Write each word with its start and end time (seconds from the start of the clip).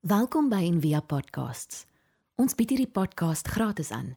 Welkom 0.00 0.46
by 0.48 0.62
Envia 0.64 1.02
Podcasts. 1.04 1.82
Ons 2.40 2.54
bied 2.56 2.70
hierdie 2.72 2.88
podcast 2.88 3.50
gratis 3.52 3.90
aan. 3.92 4.14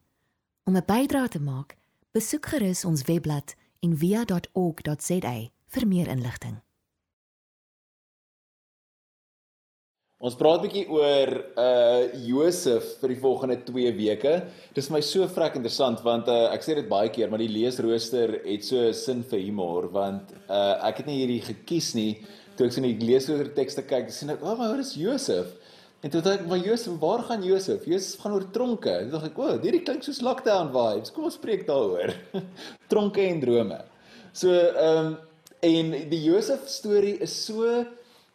Om 0.63 0.77
'n 0.79 0.85
bydrae 0.87 1.27
te 1.27 1.41
maak, 1.43 1.75
besoek 2.15 2.45
gerus 2.45 2.85
ons 2.85 3.03
webblad 3.03 3.51
en 3.83 3.97
via.org.za 3.97 5.33
vir 5.67 5.87
meer 5.87 6.07
inligting. 6.07 6.61
Ons 10.19 10.35
praat 10.39 10.63
'n 10.63 10.67
bietjie 10.67 10.87
oor 10.87 11.29
uh 11.57 12.15
Josef 12.15 13.01
vir 13.01 13.09
die 13.09 13.19
volgende 13.19 13.57
2 13.67 13.91
weke. 13.97 14.47
Dis 14.73 14.89
my 14.89 15.01
so 15.01 15.27
vrek 15.27 15.55
interessant 15.55 15.99
want 16.01 16.29
uh 16.29 16.53
ek 16.53 16.63
sê 16.63 16.75
dit 16.75 16.87
baie 16.87 17.09
keer, 17.09 17.29
maar 17.29 17.43
die 17.43 17.51
leesrooster 17.51 18.39
het 18.45 18.63
so 18.63 18.93
sin 18.93 19.23
vir 19.23 19.39
humor 19.39 19.91
want 19.91 20.31
uh 20.47 20.79
ek 20.87 20.97
het 21.03 21.07
nie 21.07 21.27
hierdie 21.27 21.43
gekies 21.43 21.93
nie. 21.93 22.23
Toe 22.55 22.67
ek 22.67 22.71
sien 22.71 22.83
die 22.83 23.05
leesrooster 23.05 23.53
tekste 23.53 23.81
kyk, 23.83 24.09
sien 24.11 24.29
ek, 24.29 24.41
"O, 24.41 24.53
oh, 24.53 24.57
maar 24.57 24.69
wat 24.69 24.79
is 24.79 24.95
Josef?" 24.95 25.59
En 26.03 26.11
toe 26.11 26.21
dink 26.21 26.41
ek, 26.41 26.47
"Maar 26.47 26.59
Josef, 26.59 26.99
waar 26.99 27.23
gaan 27.23 27.43
Josef? 27.43 27.85
Josef 27.85 28.19
gaan 28.19 28.33
oor 28.33 28.51
tronke." 28.51 28.93
Toe 28.99 29.11
dink 29.11 29.23
ek, 29.23 29.37
"O, 29.37 29.41
oh, 29.41 29.61
hierdie 29.61 29.83
klink 29.83 30.03
soos 30.03 30.21
lockdown 30.21 30.71
vibes. 30.71 31.11
Kom 31.11 31.23
ons 31.23 31.33
spreek 31.33 31.65
daaroor." 31.67 32.13
tronke 32.91 33.21
en 33.21 33.39
drome. 33.39 33.81
So 34.33 34.49
ehm 34.51 35.05
um, 35.05 35.17
en 35.63 35.91
die 36.09 36.23
Josef 36.23 36.67
storie 36.67 37.17
is 37.21 37.45
so 37.45 37.85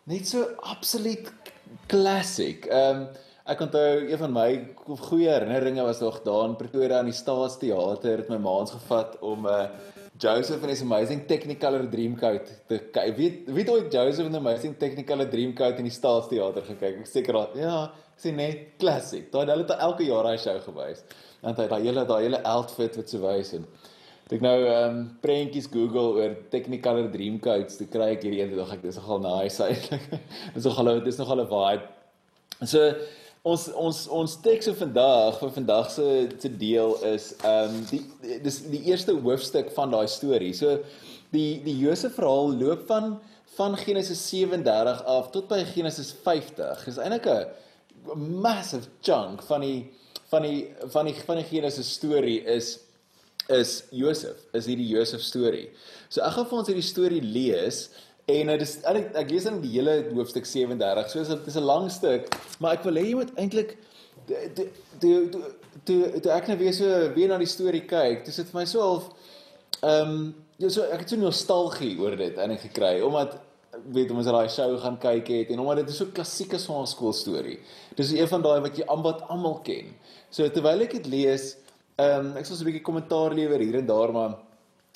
net 0.04 0.26
so 0.26 0.46
absoluut 0.62 1.32
classic. 1.86 2.66
Ehm 2.66 3.02
um, 3.02 3.08
ek 3.48 3.60
onthou 3.64 4.10
een 4.10 4.18
van 4.20 4.32
my 4.32 4.48
goeie 5.08 5.28
herinneringe 5.28 5.82
was 5.82 6.00
nog 6.00 6.22
daar 6.24 6.48
in 6.48 6.56
Pretoria 6.56 6.98
aan 6.98 7.08
die 7.08 7.16
Staatsteater 7.16 8.18
het 8.18 8.28
my 8.28 8.36
maans 8.36 8.70
gevat 8.70 9.16
om 9.20 9.46
'n 9.46 9.48
uh, 9.48 9.62
eh, 9.62 9.70
Joseph 10.18 10.62
and 10.62 10.70
his 10.70 10.82
amazing 10.82 11.20
Technicolor 11.30 11.84
Dreamcoat 11.86 12.48
te 12.68 12.78
kyk. 12.94 13.12
Weet 13.16 13.50
weet 13.54 13.68
ooit 13.70 13.92
Joseph 13.92 14.26
and 14.26 14.34
the 14.34 14.40
amazing 14.40 14.74
Technicolor 14.74 15.28
Dreamcoat 15.30 15.78
in 15.78 15.86
die 15.86 15.94
Staatsteater 15.94 16.64
gekyk? 16.66 16.96
Ek 17.04 17.10
seker 17.10 17.38
al. 17.38 17.52
Ja, 17.58 17.76
sê 18.18 18.32
net 18.34 18.74
classic. 18.82 19.28
Daai 19.30 19.44
hulle 19.46 19.62
het 19.62 19.76
elke 19.78 20.08
jaar 20.08 20.26
daai 20.26 20.40
show 20.42 20.56
gewys. 20.64 21.04
Want 21.44 21.62
hy 21.62 21.68
daai 21.70 21.84
hele 21.84 22.04
daai 22.08 22.24
hele 22.24 22.42
outfit 22.50 22.98
wat 22.98 23.14
so 23.14 23.22
wys 23.22 23.54
en 23.60 23.68
ek 24.28 24.42
nou 24.44 24.56
ehm 24.60 24.88
um, 24.88 24.98
prentjies 25.22 25.70
Google 25.72 26.18
oor 26.18 26.34
Technicolor 26.52 27.06
Dreamcoats, 27.14 27.78
toe 27.78 27.86
kry 27.88 28.10
ek 28.16 28.26
hierdie 28.26 28.42
een 28.42 28.58
dog 28.58 28.74
ek 28.74 28.82
dis 28.82 28.98
nogal 28.98 29.22
nice 29.24 29.62
eintlik. 29.68 30.10
dis 30.56 30.66
nogal 30.66 30.96
dit 30.98 31.14
is 31.14 31.22
nogal 31.22 31.44
'n 31.44 31.48
vibe. 31.54 31.86
So 32.66 32.90
ons 33.42 33.68
ons 33.74 33.98
ons 34.08 34.36
teks 34.42 34.70
vir 34.70 34.78
vandag 34.82 35.38
vir 35.40 35.52
vandag 35.54 35.90
se 35.90 36.06
se 36.42 36.50
deel 36.60 36.96
is 37.06 37.32
ehm 37.42 37.76
um, 37.76 37.84
die 37.90 38.38
dis 38.42 38.62
die 38.72 38.82
eerste 38.90 39.14
hoofstuk 39.14 39.70
van 39.76 39.90
daai 39.94 40.08
storie. 40.08 40.52
So 40.54 40.78
die 41.34 41.60
die 41.64 41.76
Josef 41.78 42.14
verhaal 42.18 42.54
loop 42.58 42.86
van 42.88 43.18
van 43.58 43.76
Genesis 43.76 44.20
37 44.30 45.04
af 45.04 45.30
tot 45.30 45.48
by 45.48 45.64
Genesis 45.74 46.12
50. 46.24 46.84
Dis 46.84 46.98
eintlik 46.98 47.26
'n 47.26 47.46
massive 48.40 48.88
chunk 49.02 49.42
van 49.42 49.60
die 49.60 49.90
van 50.30 50.42
die 50.42 50.74
van 50.92 51.06
die 51.06 51.14
van 51.14 51.36
die 51.36 51.48
Genesis 51.48 51.92
storie 51.92 52.42
is 52.44 52.78
is 53.48 53.84
Josef, 53.90 54.36
is 54.52 54.66
hierdie 54.66 54.88
Josef 54.88 55.22
storie. 55.24 55.70
So 56.08 56.20
ek 56.20 56.34
gaan 56.36 56.46
vir 56.50 56.58
ons 56.58 56.68
hierdie 56.68 56.84
storie 56.84 57.22
lees 57.22 57.88
en 58.28 58.52
dit 58.52 58.64
is 58.64 58.74
ek, 58.84 59.10
ek 59.22 59.32
lees 59.32 59.46
dan 59.48 59.60
die 59.62 59.72
hele 59.76 59.96
hoofstuk 60.12 60.46
37. 60.48 61.10
So 61.12 61.24
dit 61.24 61.48
is 61.50 61.56
'n 61.56 61.64
lang 61.64 61.88
stuk, 61.90 62.28
maar 62.60 62.76
ek 62.76 62.84
wil 62.84 63.00
hê 63.00 63.04
jy 63.08 63.14
moet 63.14 63.32
eintlik 63.36 63.76
toe 64.26 64.68
toe 65.00 65.42
toe 65.84 66.20
toe 66.20 66.32
ek 66.32 66.48
net 66.48 66.58
weer 66.58 66.72
so 66.72 66.86
weer 67.14 67.28
na 67.28 67.38
die 67.38 67.48
storie 67.48 67.86
kyk, 67.86 68.24
dis 68.24 68.36
dit 68.36 68.50
vir 68.50 68.60
my 68.60 68.64
so 68.64 68.80
half 68.80 69.10
ehm 69.82 70.08
um, 70.08 70.34
ja 70.58 70.68
so 70.68 70.82
ek 70.82 71.00
het 71.00 71.10
so 71.10 71.16
nostalgie 71.16 71.98
oor 72.00 72.16
dit 72.16 72.38
ek 72.38 72.60
gekry 72.60 73.00
omdat 73.00 73.38
weet 73.94 74.10
ons 74.10 74.26
daai 74.26 74.48
show 74.48 74.76
gaan 74.78 74.98
kyk 74.98 75.28
het 75.28 75.50
en 75.50 75.60
omdat 75.60 75.76
dit 75.76 75.88
is 75.88 75.96
so 75.96 76.06
klassieke 76.06 76.58
skool 76.58 77.12
storie. 77.12 77.60
Dis 77.96 78.12
een 78.12 78.28
van 78.28 78.42
daai 78.42 78.60
wat 78.60 78.76
jy 78.76 78.84
amper 78.86 79.22
almal 79.28 79.60
ken. 79.62 79.94
So 80.30 80.48
terwyl 80.48 80.82
ek 80.82 80.92
dit 80.92 81.06
lees, 81.06 81.56
Ehm 81.98 82.28
um, 82.30 82.36
ek 82.38 82.46
sal 82.46 82.54
so 82.54 82.62
'n 82.62 82.68
bietjie 82.70 82.86
kommentaar 82.86 83.32
lewer 83.34 83.58
hier 83.58 83.76
en 83.80 83.86
daar 83.86 84.12
maar 84.14 84.34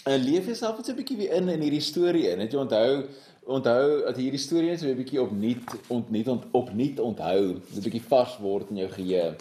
uh, 0.07 0.19
leef 0.19 0.47
jouself 0.47 0.77
net 0.77 0.87
so 0.87 0.93
'n 0.93 1.01
bietjie 1.01 1.17
weer 1.17 1.33
in 1.39 1.49
in 1.49 1.61
hierdie 1.61 1.81
storie 1.81 2.29
in. 2.31 2.41
Het 2.41 2.53
jy 2.53 2.59
onthou 2.59 3.05
onthou 3.43 4.05
dat 4.07 4.17
hierdie 4.17 4.41
storie 4.41 4.71
net 4.71 4.81
so 4.81 4.87
'n 4.87 4.97
bietjie 4.97 5.21
opnuut 5.23 5.75
ontnuut 5.89 6.29
ont, 6.29 6.45
opnuut 6.53 6.99
onthou, 7.01 7.41
'n 7.55 7.83
bietjie 7.83 8.07
vars 8.09 8.39
word 8.39 8.71
in 8.71 8.77
jou 8.77 8.89
geheue. 8.89 9.35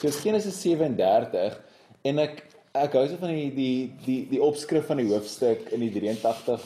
So 0.00 0.10
Genesis 0.10 0.60
37 0.60 1.60
en 2.02 2.18
ek 2.18 2.44
ek 2.74 2.92
hou 2.92 3.06
so 3.08 3.16
van 3.16 3.34
die 3.34 3.50
die 3.54 3.92
die 4.06 4.28
die 4.30 4.42
opskrif 4.42 4.86
van 4.86 4.96
die 4.96 5.08
hoofstuk 5.10 5.70
in 5.74 5.80
die 5.80 5.90
83 5.90 6.60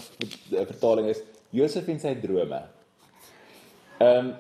vertaling 0.50 1.08
is 1.08 1.22
Josef 1.50 1.88
en 1.88 2.00
sy 2.00 2.14
drome. 2.14 2.62
Ehm 4.00 4.34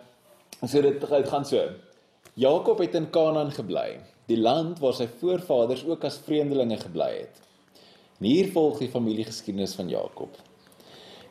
um, 0.62 0.68
so 0.68 0.80
dit 0.82 1.04
gaan 1.04 1.44
so. 1.44 1.68
Jakob 2.34 2.78
het 2.78 2.94
in 2.94 3.10
Kanaan 3.10 3.52
gebly 3.52 4.00
die 4.26 4.38
land 4.40 4.78
waar 4.80 4.94
sy 4.96 5.06
voorvaders 5.20 5.84
ook 5.84 6.04
as 6.04 6.18
vreemdelinge 6.24 6.78
gebly 6.80 7.10
het. 7.18 7.40
En 8.18 8.26
hier 8.28 8.50
volg 8.54 8.78
die 8.78 8.90
familiegeskiedenis 8.90 9.74
van 9.74 9.88
Jakob. 9.88 10.36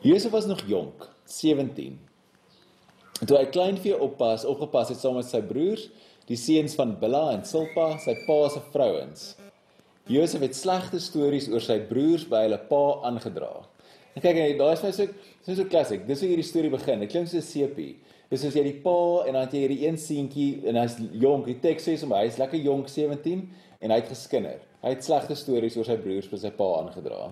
Josef 0.04 0.30
was 0.30 0.46
nog 0.46 0.60
jonk, 0.68 1.08
17. 1.24 1.98
En 3.20 3.26
toe 3.26 3.38
hy 3.38 3.46
kleinvee 3.48 3.96
oppas, 4.00 4.44
opgepas 4.44 4.90
het 4.92 5.00
saam 5.00 5.16
met 5.16 5.28
sy 5.28 5.40
broers, 5.46 5.86
die 6.28 6.36
seuns 6.40 6.74
van 6.76 6.96
Bilha 7.00 7.30
en 7.32 7.44
Silpa, 7.48 7.94
sy 8.02 8.16
pa 8.26 8.38
se 8.52 8.60
vrouens. 8.72 9.30
Josef 10.10 10.42
het 10.44 10.56
slegte 10.56 11.00
stories 11.00 11.48
oor 11.48 11.64
sy 11.64 11.78
broers 11.88 12.26
by 12.28 12.42
hulle 12.44 12.60
pa 12.68 12.82
aangedra. 13.08 13.54
En 14.14 14.22
kyk, 14.22 14.42
daai 14.58 14.74
is 14.74 14.82
my 14.84 14.92
so 14.94 15.08
so 15.44 15.56
so 15.56 15.64
klassiek. 15.68 16.04
Dis 16.06 16.20
hoe 16.22 16.28
hierdie 16.30 16.46
storie 16.46 16.72
begin. 16.72 17.00
Dit 17.02 17.14
klink 17.14 17.30
so 17.32 17.40
sepie. 17.44 17.94
Dis 18.30 18.44
as 18.46 18.54
jy 18.56 18.66
die 18.66 18.76
pa 18.84 19.24
en 19.24 19.36
dan 19.36 19.46
het 19.46 19.56
jy 19.56 19.64
hierdie 19.64 19.80
een 19.86 19.98
seentjie 20.00 20.50
en 20.68 20.78
hy's 20.82 20.98
jonk. 21.22 21.48
Die 21.48 21.56
teks 21.64 21.88
sê 21.88 21.96
hom 22.02 22.14
hy's 22.18 22.38
lekker 22.40 22.60
jonk 22.60 22.92
17 22.92 23.42
en 23.80 23.94
hy 23.94 23.98
het 24.00 24.12
geskinder. 24.12 24.60
Hy 24.84 24.92
het 24.92 25.06
slegte 25.06 25.36
stories 25.38 25.78
oor 25.80 25.88
sy 25.88 25.96
broers 26.00 26.28
vir 26.28 26.40
sy 26.42 26.52
pa 26.52 26.68
aangedra. 26.82 27.30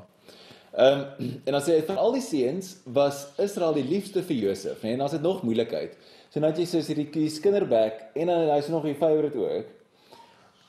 Ehm 0.73 1.05
um, 1.21 1.31
en 1.47 1.53
dan 1.59 1.63
sê 1.65 1.77
hy 1.77 1.85
van 1.85 2.01
al 2.01 2.17
die 2.17 2.25
seuns 2.25 2.73
was 2.97 3.27
Israel 3.45 3.77
die 3.77 3.85
liefste 3.85 4.25
vir 4.25 4.39
Josef, 4.47 4.81
nee, 4.81 4.97
en 4.97 5.05
dan 5.05 5.13
het 5.13 5.25
nog 5.25 5.43
moeilikheid. 5.45 5.99
So 6.33 6.41
nou 6.41 6.49
het 6.49 6.61
jy 6.63 6.69
soos 6.71 6.89
hierdie 6.89 7.11
kies 7.13 7.37
kinderbek 7.45 7.99
en 8.17 8.33
dan 8.33 8.49
hy's 8.55 8.71
nog 8.73 8.87
die 8.89 8.97
favorite 8.97 9.37
ook. 9.37 9.73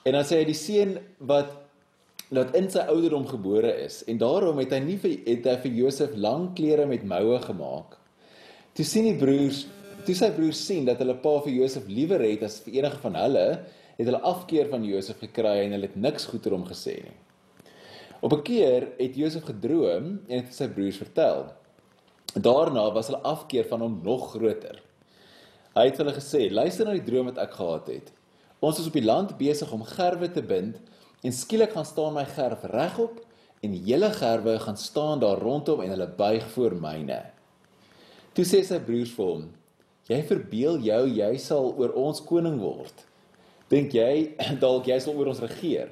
En 0.04 0.18
dan 0.18 0.28
sê 0.28 0.42
hy 0.42 0.48
die 0.50 0.60
seun 0.60 0.98
wat 1.24 1.60
wat 2.34 2.56
in 2.58 2.66
sy 2.72 2.82
ouderdom 2.90 3.28
gebore 3.30 3.70
is 3.84 4.02
en 4.10 4.18
daarom 4.18 4.58
het 4.58 4.72
hy 4.74 4.80
nie 4.82 4.98
vir 5.00 5.14
het 5.28 5.48
hy 5.48 5.56
vir 5.68 5.76
Josef 5.84 6.16
lang 6.18 6.50
klere 6.58 6.88
met 6.90 7.06
moue 7.08 7.38
gemaak. 7.46 7.96
Toe 8.74 8.86
sien 8.88 9.08
die 9.08 9.20
broers 9.20 9.64
toe 10.04 10.16
sy 10.18 10.30
broers 10.36 10.60
sien 10.60 10.88
dat 10.88 11.00
hulle 11.00 11.16
pa 11.24 11.38
vir 11.46 11.54
Josef 11.62 11.88
liewer 11.88 12.24
het 12.26 12.44
as 12.44 12.60
vir 12.66 12.82
enige 12.82 13.00
van 13.06 13.16
hulle, 13.22 13.46
het 14.04 14.12
hulle 14.12 14.24
afkeer 14.28 14.68
van 14.72 14.84
Josef 14.84 15.22
gekry 15.24 15.64
en 15.64 15.76
hulle 15.78 15.88
het 15.88 16.00
niks 16.00 16.28
goed 16.28 16.46
oor 16.48 16.58
hom 16.58 16.66
gesê 16.68 17.00
nie. 17.06 17.18
Op 18.24 18.34
'n 18.34 18.42
keer 18.42 18.88
het 18.98 19.16
Josef 19.16 19.44
gedroom 19.44 20.20
en 20.28 20.38
het 20.44 20.54
sy 20.54 20.68
broers 20.68 20.98
vertel. 20.98 21.54
Daarna 22.34 22.92
was 22.92 23.08
hulle 23.08 23.22
afkeer 23.22 23.66
van 23.68 23.82
hom 23.82 24.00
nog 24.04 24.32
groter. 24.32 24.82
Hy 25.76 25.86
het 25.86 25.98
hulle 25.98 26.14
gesê: 26.14 26.52
"Luister 26.52 26.86
na 26.86 26.92
die 26.92 27.04
droom 27.04 27.26
wat 27.26 27.38
ek 27.38 27.54
gehad 27.54 27.88
het. 27.88 28.12
Ons 28.60 28.80
is 28.80 28.88
op 28.88 28.94
die 28.94 29.06
land 29.06 29.38
besig 29.38 29.72
om 29.72 29.84
gerwe 29.84 30.32
te 30.32 30.42
bind 30.42 30.80
en 31.22 31.32
skielik 31.32 31.72
gaan 31.72 31.86
staan 31.86 32.14
my 32.14 32.26
gerf 32.26 32.64
regop 32.64 33.26
en 33.62 33.72
hele 33.72 34.10
gerwe 34.12 34.60
gaan 34.60 34.78
staan 34.78 35.20
daar 35.20 35.40
rondom 35.40 35.82
en 35.82 35.90
hulle 35.90 36.08
buig 36.08 36.50
voor 36.52 36.76
myne." 36.76 37.24
Toe 38.34 38.46
sê 38.46 38.64
sy 38.64 38.80
broers 38.80 39.12
vir 39.12 39.26
hom: 39.26 39.52
Jy 40.08 40.24
verbeel 40.24 40.80
jou 40.80 41.08
jy 41.08 41.38
sal 41.38 41.76
oor 41.78 41.92
ons 41.94 42.22
koning 42.22 42.60
word. 42.60 43.06
Dink 43.70 43.94
jy 43.94 44.36
dalk 44.64 44.88
jy 44.88 45.00
sal 45.00 45.16
oor 45.16 45.32
ons 45.34 45.44
regeer? 45.44 45.92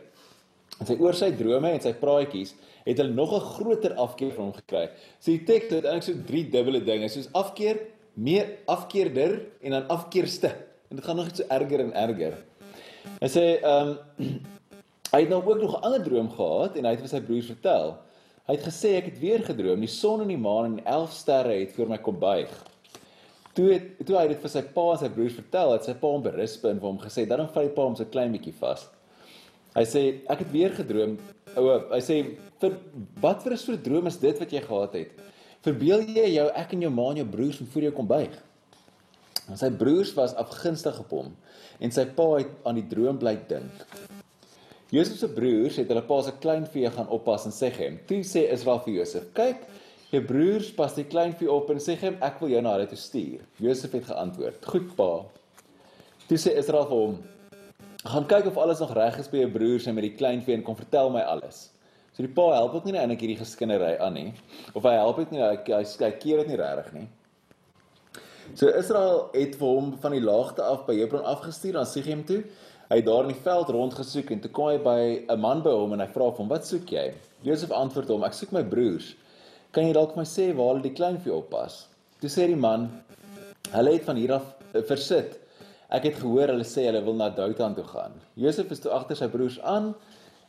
En 0.80 0.88
sy 0.90 0.98
oor 0.98 1.18
sy 1.18 1.32
drome 1.38 1.72
en 1.72 1.82
sy 1.84 1.94
praatjies 1.94 2.56
het 2.86 2.98
hulle 2.98 3.14
nog 3.14 3.34
'n 3.38 3.48
groter 3.56 3.94
afkeer 3.94 4.34
van 4.34 4.50
hom 4.50 4.54
gekry. 4.54 4.90
So 5.20 5.32
die 5.32 5.46
teks 5.46 5.70
het 5.70 5.86
eintlik 5.86 6.04
so 6.04 6.26
drie 6.26 6.46
dubbele 6.50 6.82
dinge, 6.84 7.10
soos 7.10 7.30
afkeer, 7.34 7.78
meer 8.14 8.58
afkeerder 8.66 9.42
en 9.62 9.72
dan 9.72 9.88
afkeerste. 9.88 10.50
En 10.90 10.96
dit 10.98 11.06
gaan 11.06 11.16
nog 11.16 11.26
net 11.26 11.38
so 11.38 11.46
erger 11.48 11.80
en 11.80 11.94
erger. 11.94 12.38
Hy 13.22 13.30
sê 13.30 13.46
ehm 13.62 13.98
um, 14.18 14.40
hy 15.14 15.20
het 15.20 15.30
nou 15.30 15.44
ook 15.44 15.62
nog 15.62 15.78
'n 15.78 15.84
ander 15.84 16.04
droom 16.04 16.30
gehad 16.30 16.76
en 16.78 16.86
hy 16.86 16.92
het 16.92 17.04
vir 17.04 17.10
sy 17.10 17.22
broers 17.22 17.46
vertel. 17.46 17.98
Hy 18.48 18.56
het 18.56 18.66
gesê 18.66 18.96
ek 18.98 19.06
het 19.06 19.20
weer 19.20 19.44
gedroom, 19.44 19.80
die 19.80 19.88
son 19.88 20.22
en 20.22 20.28
die 20.28 20.38
maan 20.38 20.66
en 20.66 20.86
11 20.86 21.12
sterre 21.12 21.54
het 21.54 21.72
voor 21.76 21.88
my 21.88 21.98
kom 21.98 22.20
buig. 22.20 22.71
Toe 23.54 23.68
het, 23.74 23.88
toe 24.08 24.16
hy 24.16 24.28
dit 24.32 24.40
vir 24.40 24.52
sy 24.54 24.62
pa 24.76 24.86
en 24.94 25.00
sy 25.02 25.10
broers 25.12 25.36
vertel, 25.36 25.74
het 25.76 25.88
sy 25.88 25.96
pa 26.00 26.12
hom 26.14 26.24
berisp 26.24 26.64
en 26.70 26.80
vir 26.80 26.88
hom 26.88 27.00
gesê, 27.00 27.28
"Dan 27.28 27.48
vat 27.48 27.64
jy 27.64 27.74
pa 27.76 27.84
hom 27.84 27.96
so 27.96 28.06
klein 28.06 28.32
bietjie 28.32 28.54
vas." 28.60 28.88
Hy 29.76 29.84
sê, 29.84 30.22
"Ek 30.30 30.40
het 30.40 30.52
weer 30.52 30.70
gedroom." 30.70 31.18
O, 31.58 31.80
hy 31.92 32.00
sê, 32.00 32.38
"Vir 32.60 32.78
wat 33.22 33.44
vir 33.44 33.54
'n 33.54 33.58
soort 33.58 33.84
droom 33.84 34.08
is 34.08 34.18
dit 34.18 34.40
wat 34.40 34.50
jy 34.52 34.62
gehad 34.62 34.94
het? 34.94 35.12
Verbeel 35.64 36.02
jy 36.08 36.36
jou 36.36 36.50
ek 36.56 36.74
en 36.74 36.82
jou 36.82 36.90
ma 36.90 37.10
en 37.10 37.18
jou 37.18 37.26
broers 37.26 37.58
van 37.58 37.68
voor 37.68 37.82
jou 37.82 37.92
kom 37.92 38.08
buig?" 38.08 38.44
En 39.50 39.58
sy 39.58 39.70
broers 39.70 40.14
was 40.14 40.36
afgunstig 40.36 41.00
op 41.00 41.10
hom 41.10 41.36
en 41.80 41.92
sy 41.92 42.06
pa 42.06 42.38
het 42.38 42.48
aan 42.66 42.76
die 42.76 42.88
droom 42.88 43.18
bly 43.18 43.38
dink. 43.50 43.72
Josef 44.92 45.18
se 45.18 45.28
broers 45.32 45.78
het 45.80 45.88
hulle 45.88 46.04
pa 46.04 46.22
se 46.22 46.34
kleinvee 46.44 46.90
gaan 46.92 47.08
oppas 47.08 47.46
in 47.48 47.52
Sechem. 47.52 48.00
Toe 48.08 48.24
sê 48.28 48.52
Israel 48.52 48.82
vir 48.86 48.94
Josef: 48.94 49.24
"Kyk, 49.34 49.64
Jou 50.12 50.20
broers 50.28 50.74
pas 50.76 50.92
die 50.92 51.06
kleinvee 51.08 51.48
op 51.48 51.70
en 51.72 51.78
sê 51.80 51.94
hom 52.02 52.18
ek 52.20 52.42
wil 52.44 52.50
jou 52.52 52.62
na 52.64 52.74
hulle 52.76 52.88
toe 52.92 52.98
stuur. 53.00 53.44
Josef 53.64 53.94
het 53.96 54.10
geantwoord: 54.10 54.66
"Goed 54.68 54.90
pa." 54.98 55.24
Toe 56.28 56.38
sê 56.38 56.52
Israel 56.60 56.84
vir 56.90 56.98
hom: 56.98 57.14
"Gaan 58.04 58.28
kyk 58.28 58.50
of 58.52 58.58
alles 58.58 58.80
nog 58.80 58.92
reg 58.94 59.20
is 59.20 59.30
by 59.32 59.38
jou 59.38 59.52
broers 59.52 59.88
en 59.88 59.96
met 59.96 60.04
die 60.04 60.18
kleinvee 60.18 60.54
en 60.54 60.64
kom 60.64 60.76
vertel 60.76 61.10
my 61.10 61.22
alles." 61.22 61.70
So 62.12 62.24
die 62.24 62.34
pa 62.34 62.50
help 62.52 62.74
ook 62.76 62.84
nie 62.84 62.98
eintlik 63.00 63.22
hierdie 63.24 63.40
geskinnery 63.40 63.98
aan 64.04 64.14
nie. 64.14 64.34
Of 64.76 64.84
hy 64.84 64.98
help 65.00 65.16
dit 65.16 65.32
nie, 65.32 65.40
hy 65.40 65.56
hy, 65.56 65.84
hy 65.84 66.12
keer 66.20 66.44
dit 66.44 66.52
nie 66.52 66.60
regtig 66.60 66.94
nie. 66.94 67.08
So 68.54 68.68
Israel 68.68 69.30
het 69.32 69.56
vir 69.56 69.68
hom 69.68 69.94
van 70.04 70.12
die 70.12 70.20
laagte 70.20 70.62
af 70.62 70.84
by 70.86 70.98
Hebron 71.00 71.24
afgestuur 71.24 71.78
aan 71.80 71.88
Sichem 71.88 72.26
toe. 72.28 72.44
Hy 72.90 73.00
het 73.00 73.06
daar 73.08 73.24
in 73.24 73.32
die 73.32 73.44
veld 73.48 73.70
rondgesoek 73.72 74.36
en 74.36 74.44
toe 74.44 74.52
kom 74.52 74.68
hy 74.74 74.78
by 74.78 75.26
'n 75.32 75.40
man 75.40 75.64
by 75.64 75.72
hom 75.72 75.94
en 75.94 76.04
hy 76.04 76.08
vra 76.08 76.32
vir 76.32 76.44
hom: 76.44 76.50
"Wat 76.50 76.68
soek 76.68 76.92
jy?" 76.92 77.14
Josef 77.44 77.72
antwoord 77.72 78.10
hom: 78.10 78.24
"Ek 78.26 78.34
soek 78.34 78.52
my 78.52 78.64
broers. 78.64 79.16
Kan 79.72 79.86
jy 79.88 79.94
dalk 79.96 80.12
vir 80.12 80.20
my 80.20 80.28
sê 80.28 80.46
waar 80.52 80.74
hulle 80.74 80.84
die 80.84 80.98
kleinvee 80.98 81.32
oppas?" 81.32 81.86
Toe 82.20 82.30
sê 82.30 82.48
die 82.52 82.60
man: 82.60 82.90
"Hulle 83.72 83.94
het 83.94 84.04
van 84.04 84.18
hier 84.20 84.34
af 84.36 84.50
eh, 84.74 84.82
versit. 84.84 85.38
Ek 85.90 86.04
het 86.10 86.20
gehoor 86.20 86.52
hulle 86.52 86.68
sê 86.68 86.90
hulle 86.90 87.04
wil 87.06 87.16
na 87.16 87.30
Dothan 87.30 87.76
toe 87.78 87.86
gaan." 87.88 88.18
Josef 88.36 88.72
is 88.76 88.84
toe 88.84 88.92
agter 88.92 89.16
sy 89.16 89.30
broers 89.32 89.62
aan 89.64 89.94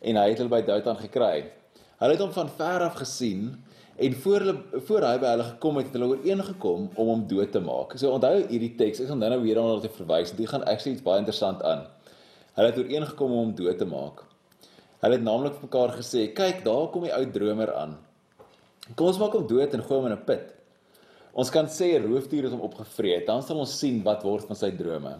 en 0.02 0.19
hy 0.19 0.26
het 0.32 0.42
hulle 0.42 0.50
by 0.50 0.60
Dothan 0.66 0.98
gekry. 1.04 1.46
Hulle 2.02 2.16
het 2.16 2.24
hom 2.24 2.34
van 2.34 2.50
ver 2.58 2.82
af 2.88 2.98
gesien 2.98 3.62
en 3.96 4.19
voor 4.24 4.40
hulle 4.40 4.82
voor 4.90 5.06
hy 5.06 5.16
by 5.22 5.32
hulle 5.36 5.48
gekom 5.52 5.76
het, 5.78 5.86
het 5.86 6.00
hulle 6.00 6.12
ooreengekom 6.16 6.90
om 6.96 7.14
hom 7.14 7.26
dood 7.30 7.52
te 7.54 7.62
maak. 7.62 7.94
So 7.94 8.10
onthou 8.10 8.42
hierdie 8.50 8.75
teks, 8.75 9.04
ek 9.04 9.14
gaan 9.14 9.22
nou 9.22 9.42
weer 9.46 9.60
daarna 9.62 9.80
te 9.80 9.96
verwys. 10.02 10.34
Dit 10.34 10.50
gaan 10.50 10.66
actually 10.66 10.96
iets 10.96 11.06
baie 11.06 11.22
interessant 11.22 11.62
aan. 11.62 11.86
Hulle 12.56 12.75
het 12.75 12.78
ooreengekom 12.82 13.30
om 13.30 13.44
hom 13.46 13.54
dood 13.54 13.78
te 13.78 13.86
maak. 13.86 14.25
Hulle 15.04 15.18
het 15.20 15.22
naamlik 15.22 15.60
vir 15.60 15.68
mekaar 15.70 15.94
gesê: 16.00 16.32
"Kyk, 16.34 16.64
daar 16.66 16.90
kom 16.90 17.06
die 17.06 17.14
ou 17.14 17.25
dromer 17.30 17.70
aan. 17.75 18.00
Kom 18.90 19.06
ons 19.12 19.19
maak 19.23 19.37
hom 19.38 19.46
dood 19.46 19.75
en 19.76 19.84
gooi 19.87 19.99
hom 19.99 20.08
in 20.11 20.17
'n 20.17 20.25
put. 20.26 20.55
Ons 21.34 21.50
kan 21.50 21.67
sê 21.67 21.94
'n 21.94 22.02
roofdier 22.02 22.44
het 22.44 22.52
hom 22.52 22.67
opgevreet, 22.67 23.26
dan 23.26 23.43
sal 23.43 23.58
ons 23.58 23.79
sien 23.79 24.02
wat 24.02 24.25
word 24.25 24.44
van 24.46 24.56
sy 24.56 24.70
drome." 24.70 25.19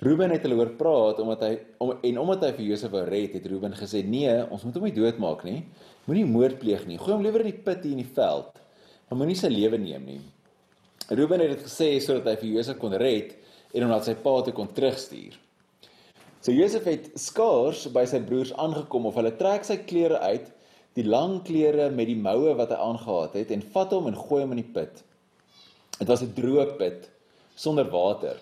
Ruben 0.00 0.30
het 0.30 0.42
hulle 0.42 0.54
hoor 0.54 0.76
praat 0.76 1.20
omdat 1.20 1.40
hy 1.40 1.58
om, 1.80 1.98
en 2.02 2.18
omdat 2.18 2.42
hy 2.42 2.52
vir 2.52 2.66
Josef 2.66 2.90
wou 2.90 3.04
red, 3.04 3.32
het 3.32 3.46
Ruben 3.46 3.72
gesê: 3.72 4.04
"Nee, 4.04 4.44
ons 4.50 4.64
moet 4.64 4.74
hom 4.74 4.84
nie 4.84 4.92
doodmaak 4.92 5.44
nie. 5.44 5.64
Moenie 6.06 6.24
moord 6.24 6.58
pleeg 6.58 6.86
nie. 6.86 6.98
Gooi 6.98 7.12
hom 7.12 7.22
liewer 7.22 7.40
in 7.40 7.50
die 7.50 7.62
put 7.62 7.82
hier 7.82 7.92
in 7.92 8.04
die 8.04 8.14
veld. 8.14 8.60
Maar 9.08 9.18
moenie 9.18 9.36
sy 9.36 9.48
lewe 9.48 9.78
neem 9.78 10.04
nie." 10.04 10.20
Ruben 11.08 11.40
het 11.40 11.50
dit 11.50 11.66
gesê 11.66 12.00
sodat 12.00 12.26
hy 12.26 12.36
vir 12.36 12.50
Josef 12.56 12.78
kon 12.78 12.92
red 12.92 13.36
en 13.74 13.82
hom 13.82 13.90
na 13.90 14.00
sy 14.00 14.14
pa 14.14 14.42
toe 14.42 14.52
kon 14.52 14.68
terugstuur. 14.68 15.34
So 16.40 16.52
Josef 16.52 16.84
het 16.84 17.10
skaars 17.18 17.86
by 17.92 18.04
sy 18.04 18.20
broers 18.20 18.52
aangekom 18.52 19.06
of 19.06 19.14
hulle 19.14 19.32
trek 19.36 19.64
sy 19.64 19.76
klere 19.76 20.18
uit, 20.18 20.52
die 20.96 21.04
lang 21.04 21.42
klere 21.44 21.90
met 21.92 22.08
die 22.08 22.16
moue 22.16 22.54
wat 22.56 22.72
hy 22.72 22.80
aangetree 22.80 23.44
het 23.44 23.52
en 23.52 23.64
vat 23.74 23.92
hom 23.92 24.08
en 24.10 24.16
gooi 24.16 24.42
hom 24.42 24.54
in 24.56 24.62
die 24.62 24.72
put. 24.76 25.02
Dit 25.98 26.08
was 26.08 26.22
'n 26.22 26.34
droë 26.36 26.76
put 26.78 27.10
sonder 27.54 27.90
water. 27.90 28.36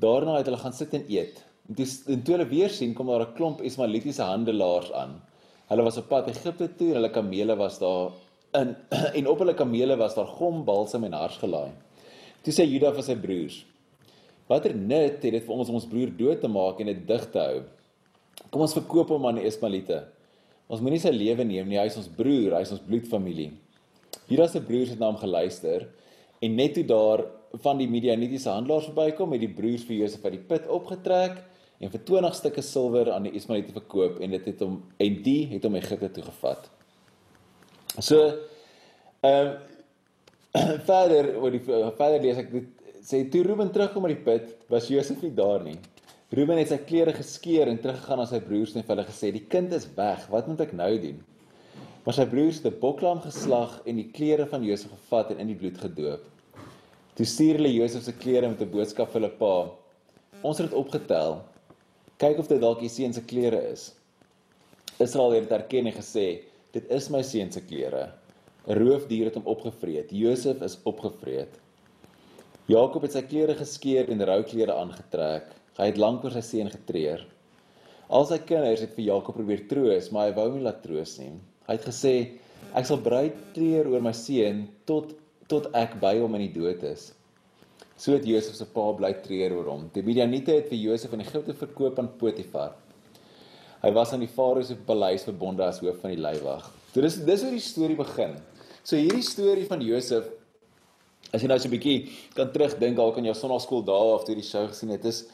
Daarna 0.00 0.36
het 0.36 0.46
hulle 0.46 0.60
gaan 0.60 0.72
sit 0.72 0.94
en 0.94 1.04
eet. 1.08 1.44
En 1.68 1.74
toe 1.74 1.86
en 2.06 2.22
toe 2.22 2.36
hulle 2.36 2.48
weer 2.48 2.70
sien 2.70 2.94
kom 2.94 3.06
daar 3.06 3.26
'n 3.26 3.34
klomp 3.34 3.60
Ismaelitiese 3.60 4.22
handelaars 4.22 4.92
aan. 4.92 5.20
Hulle 5.68 5.82
was 5.82 5.96
op 5.96 6.08
pad 6.08 6.28
Egipte 6.28 6.76
toe 6.76 6.88
en 6.88 6.94
hulle 6.94 7.10
kamele 7.10 7.56
was 7.56 7.78
daar 7.78 8.10
in 8.52 8.76
en 9.18 9.26
op 9.26 9.38
hulle 9.38 9.54
kamele 9.54 9.96
was 9.96 10.14
daar 10.14 10.26
gom, 10.26 10.64
balsam 10.64 11.04
en 11.04 11.12
hars 11.12 11.36
gelaai. 11.36 11.72
Toe 12.42 12.52
sê 12.52 12.64
Juda 12.64 12.92
vir 12.92 13.02
sy 13.02 13.16
broers: 13.16 13.64
Watter 14.48 14.74
nut 14.74 15.22
het 15.22 15.32
dit 15.32 15.44
vir 15.44 15.54
ons 15.54 15.68
om 15.68 15.74
ons 15.74 15.86
broer 15.86 16.10
dood 16.16 16.40
te 16.40 16.48
maak 16.48 16.80
en 16.80 16.86
dit 16.86 17.06
dig 17.06 17.30
te 17.32 17.38
hou? 17.38 17.62
Kom 18.50 18.60
ons 18.60 18.76
verkoop 18.76 19.08
hom 19.08 19.26
aan 19.26 19.34
die 19.34 19.44
Ismaelite. 19.44 20.04
Ons 20.68 20.82
moenie 20.84 21.00
sy 21.00 21.12
lewe 21.14 21.46
neem 21.48 21.68
nie, 21.70 21.78
hy 21.80 21.86
is 21.88 21.96
ons 21.96 22.10
broer, 22.12 22.58
hy 22.58 22.64
is 22.66 22.74
ons 22.74 22.84
bloedfamilie. 22.84 23.50
Judas 24.28 24.52
se 24.52 24.60
broers 24.64 24.92
het 24.92 25.00
na 25.00 25.08
hom 25.08 25.20
geluister 25.20 25.86
en 26.44 26.56
net 26.56 26.74
toe 26.76 26.84
daar 26.86 27.24
van 27.64 27.80
die 27.80 27.88
Midianitiese 27.88 28.52
handelaars 28.52 28.90
verbykom, 28.90 29.32
het 29.32 29.46
die 29.46 29.54
broers 29.56 29.86
vir 29.88 30.02
Josef 30.02 30.26
uit 30.26 30.36
die 30.36 30.44
put 30.50 30.68
opgetrek 30.68 31.40
en 31.80 31.92
vir 31.92 32.02
20 32.10 32.36
stukke 32.36 32.64
silwer 32.64 33.12
aan 33.14 33.28
die 33.28 33.32
Ismaelite 33.38 33.72
verkoop 33.76 34.20
en 34.20 34.34
dit 34.36 34.50
het 34.50 34.64
hom 34.64 34.80
en 35.00 35.18
die 35.24 35.40
het 35.54 35.64
hom 35.64 35.78
Egipte 35.80 36.10
toe 36.18 36.26
gevat. 36.28 36.68
So 37.98 38.20
ehm 39.24 39.54
uh, 39.54 39.56
verder 40.88 41.34
word 41.38 41.58
die 41.58 41.64
verder 41.68 42.22
lees 42.24 42.38
ek 42.40 42.52
dit 42.52 42.68
sê 43.04 43.22
toe 43.30 43.42
Ruben 43.46 43.70
terugkom 43.72 44.06
uit 44.08 44.16
die 44.16 44.24
put, 44.24 44.52
was 44.72 44.88
Josef 44.90 45.22
nie 45.22 45.32
daar 45.36 45.62
nie. 45.64 45.76
Ruben 46.28 46.58
het 46.60 46.68
sy 46.68 46.76
klere 46.84 47.14
geskeur 47.16 47.70
en 47.70 47.78
teruggegaan 47.80 48.18
na 48.20 48.26
sy 48.28 48.38
broers 48.44 48.74
en 48.76 48.82
vir 48.84 48.92
hulle 48.92 49.04
gesê: 49.08 49.30
"Die 49.32 49.46
kind 49.48 49.72
is 49.72 49.86
weg. 49.96 50.26
Wat 50.28 50.46
moet 50.46 50.60
ek 50.60 50.74
nou 50.76 50.90
doen?" 51.00 51.22
Maar 52.04 52.14
sy 52.14 52.26
broers 52.28 52.58
het 52.60 52.66
'n 52.68 52.80
boklam 52.80 53.20
geslag 53.24 53.80
en 53.86 53.96
die 53.96 54.10
klere 54.12 54.46
van 54.46 54.64
Josef 54.64 54.90
gevat 54.90 55.30
en 55.30 55.38
in 55.38 55.46
die 55.46 55.56
bloed 55.56 55.78
gedoop. 55.78 56.24
Toe 57.16 57.26
stuur 57.26 57.54
hulle 57.56 57.72
Josef 57.72 58.02
se 58.02 58.12
klere 58.12 58.48
met 58.48 58.60
'n 58.60 58.70
boodskap 58.70 59.08
vir 59.10 59.20
hulle 59.20 59.38
pa: 59.38 59.70
"Ons 60.42 60.58
het 60.58 60.68
dit 60.70 60.78
opgetel. 60.78 61.40
Kyk 62.18 62.38
of 62.38 62.48
dit 62.48 62.60
dalk 62.60 62.80
die 62.80 62.88
seun 62.88 63.12
se 63.12 63.22
klere 63.22 63.72
is." 63.72 63.94
Israel 64.98 65.32
het 65.32 65.50
erken 65.50 65.86
en 65.86 65.92
gesê: 65.92 66.42
"Dit 66.72 66.90
is 66.90 67.08
my 67.08 67.22
seun 67.22 67.52
se 67.52 67.60
klere. 67.60 68.12
'n 68.66 68.78
Roofdier 68.78 69.24
het 69.24 69.34
hom 69.34 69.46
opgevreet. 69.46 70.10
Josef 70.10 70.60
is 70.60 70.78
opgevreet." 70.84 71.58
Jakob 72.66 73.02
het 73.02 73.12
sy 73.12 73.22
klere 73.22 73.54
geskeur 73.54 74.10
en 74.10 74.24
rouklere 74.24 74.74
aangetrek. 74.74 75.56
Hy 75.78 75.92
het 75.92 76.00
lank 76.02 76.24
oor 76.26 76.34
sy 76.34 76.42
seun 76.42 76.70
getreur. 76.72 77.20
Al 78.10 78.24
sy 78.26 78.38
kinders 78.48 78.82
het 78.82 78.96
vir 78.96 79.04
Jakob 79.12 79.36
probeer 79.36 79.66
troos, 79.70 80.08
maar 80.10 80.26
hy 80.26 80.34
wou 80.38 80.48
nie 80.54 80.64
laat 80.64 80.80
troos 80.82 81.12
nie. 81.20 81.36
Hy 81.68 81.76
het 81.76 81.86
gesê: 81.86 82.14
"Ek 82.74 82.88
sal 82.88 82.98
bruid 83.04 83.36
treur 83.54 83.86
oor 83.92 84.02
my 84.02 84.12
seun 84.12 84.66
tot 84.86 85.14
tot 85.48 85.68
ek 85.74 86.00
by 86.00 86.18
hom 86.18 86.34
in 86.34 86.46
die 86.48 86.54
dood 86.60 86.82
is." 86.82 87.12
So 87.96 88.12
het 88.12 88.26
Josef 88.26 88.54
se 88.54 88.64
pa 88.64 88.92
bly 88.92 89.12
treur 89.22 89.54
oor 89.56 89.70
hom. 89.72 89.90
Die 89.94 90.02
Midianiete 90.02 90.54
het 90.54 90.68
vir 90.68 90.78
Josef 90.78 91.12
in 91.12 91.20
Egipte 91.20 91.54
verkoop 91.54 91.98
aan 91.98 92.10
Potifar. 92.18 92.74
Hy 93.82 93.90
was 93.94 94.12
aan 94.12 94.20
die 94.20 94.30
farao 94.30 94.62
se 94.62 94.74
paleis 94.74 95.24
verbonde 95.24 95.62
as 95.62 95.78
hoof 95.78 96.00
van 96.02 96.10
die 96.10 96.22
leiwag. 96.22 96.70
So 96.92 97.00
dis 97.00 97.16
dis 97.26 97.42
hoe 97.42 97.50
die 97.54 97.62
storie 97.62 97.96
begin. 97.96 98.36
So 98.82 98.96
hierdie 98.96 99.22
storie 99.22 99.66
van 99.66 99.82
Josef 99.82 100.26
As 101.28 101.42
jy 101.42 101.48
nou 101.50 101.58
so 101.60 101.68
'n 101.68 101.74
bietjie 101.76 102.08
kan 102.32 102.48
terugdink 102.52 102.96
dalk 102.96 103.18
aan 103.18 103.26
jou 103.28 103.34
sonnaarskool 103.36 103.82
dae 103.84 104.14
of 104.14 104.24
toe 104.24 104.32
jy 104.32 104.40
die 104.40 104.48
show 104.48 104.64
gesien 104.66 104.88
het, 104.88 105.04
is 105.04 105.26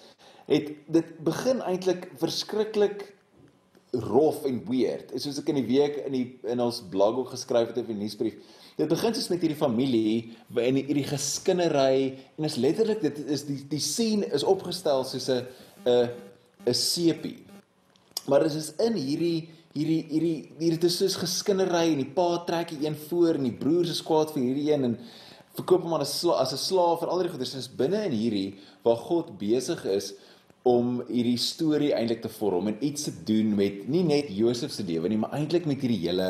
het 0.46 0.70
dit 0.93 1.12
begin 1.25 1.62
eintlik 1.64 2.11
verskriklik 2.20 3.14
rof 3.94 4.44
en 4.44 4.61
weird. 4.69 5.12
Is 5.14 5.25
soos 5.26 5.38
ek 5.41 5.50
in 5.52 5.61
die 5.62 5.69
week 5.69 6.00
in 6.05 6.14
die 6.17 6.26
in 6.50 6.62
ons 6.62 6.82
blog 6.91 7.23
ook 7.23 7.32
geskryf 7.35 7.70
het 7.70 7.81
op 7.82 7.91
die 7.91 7.99
nuusbrief. 7.99 8.37
Dit 8.75 8.91
begin 8.91 9.14
soos 9.14 9.31
met 9.31 9.43
hierdie 9.44 9.58
familie 9.58 10.14
in 10.58 10.80
hierdie 10.80 11.07
geskinnery 11.07 12.14
en 12.37 12.49
is 12.49 12.59
letterlik 12.59 13.02
dit 13.04 13.21
is 13.30 13.47
die 13.47 13.61
die 13.71 13.83
scene 13.83 14.26
is 14.35 14.47
opgestel 14.47 15.04
soos 15.07 15.28
'n 15.30 15.47
'n 15.87 16.09
'n 16.66 16.75
sepie. 16.75 17.38
Maar 18.26 18.49
dit 18.49 18.54
is 18.54 18.73
in 18.80 18.95
hierdie 18.95 19.49
hierdie 19.75 20.02
hierdie 20.11 20.38
hierdie 20.59 20.87
is 20.87 20.99
soos 20.99 21.16
geskinnery 21.16 21.92
en 21.92 22.02
die 22.02 22.14
pa 22.16 22.45
trek 22.47 22.71
die 22.71 22.87
een 22.87 22.97
voor 23.09 23.35
en 23.35 23.49
die 23.49 23.59
broers 23.59 23.90
is 23.90 24.02
kwaad 24.02 24.30
vir 24.35 24.42
hierdie 24.42 24.73
een 24.73 24.85
en 24.85 24.99
verkoop 25.54 25.83
hom 25.83 25.95
as 25.95 26.25
'n 26.25 26.30
as 26.30 26.52
'n 26.52 26.59
slaaf 26.59 27.00
vir 27.00 27.09
al 27.09 27.23
die 27.23 27.28
goeders 27.28 27.54
is 27.54 27.69
binne 27.69 28.04
in 28.07 28.12
hierdie 28.12 28.54
waar 28.83 28.97
God 28.97 29.38
besig 29.38 29.85
is 29.85 30.14
om 30.64 30.99
hierdie 31.11 31.38
storie 31.40 31.92
eintlik 31.92 32.23
te 32.25 32.30
vorm 32.33 32.71
en 32.71 32.78
iets 32.85 33.09
te 33.09 33.12
doen 33.28 33.52
met 33.56 33.83
nie 33.90 34.02
net 34.06 34.30
Josef 34.33 34.73
se 34.73 34.85
lewe 34.87 35.11
nie, 35.12 35.21
maar 35.21 35.35
eintlik 35.37 35.68
met 35.68 35.83
hierdie 35.85 36.00
hele 36.06 36.28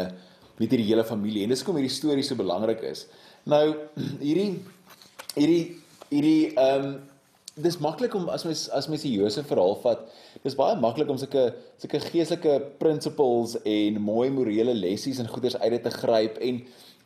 met 0.58 0.70
hierdie 0.70 0.86
hele 0.86 1.04
familie. 1.06 1.42
En 1.42 1.50
dis 1.50 1.62
hoekom 1.62 1.80
hierdie 1.80 1.94
storie 1.94 2.22
so 2.26 2.38
belangrik 2.38 2.82
is. 2.86 3.06
Nou 3.50 3.64
hierdie 4.22 4.60
hierdie 5.34 5.64
hierdie 6.10 6.54
ehm 6.54 6.86
um, 6.86 6.94
dis 7.54 7.76
maklik 7.78 8.14
om 8.18 8.26
as 8.34 8.42
mens 8.42 8.64
as 8.74 8.88
mens 8.90 9.04
die 9.06 9.12
Josef 9.14 9.46
verhaal 9.46 9.76
vat, 9.84 10.00
dis 10.42 10.56
baie 10.58 10.74
maklik 10.82 11.10
om 11.10 11.18
sulke 11.20 11.44
sulke 11.78 12.00
geestelike 12.08 12.56
principles 12.80 13.54
en 13.62 14.00
mooi 14.02 14.26
morele 14.34 14.74
lessies 14.74 15.20
en 15.22 15.30
goeders 15.30 15.54
uit 15.60 15.70
dit 15.76 15.86
te 15.86 15.92
gryp 15.94 16.40
en 16.42 16.58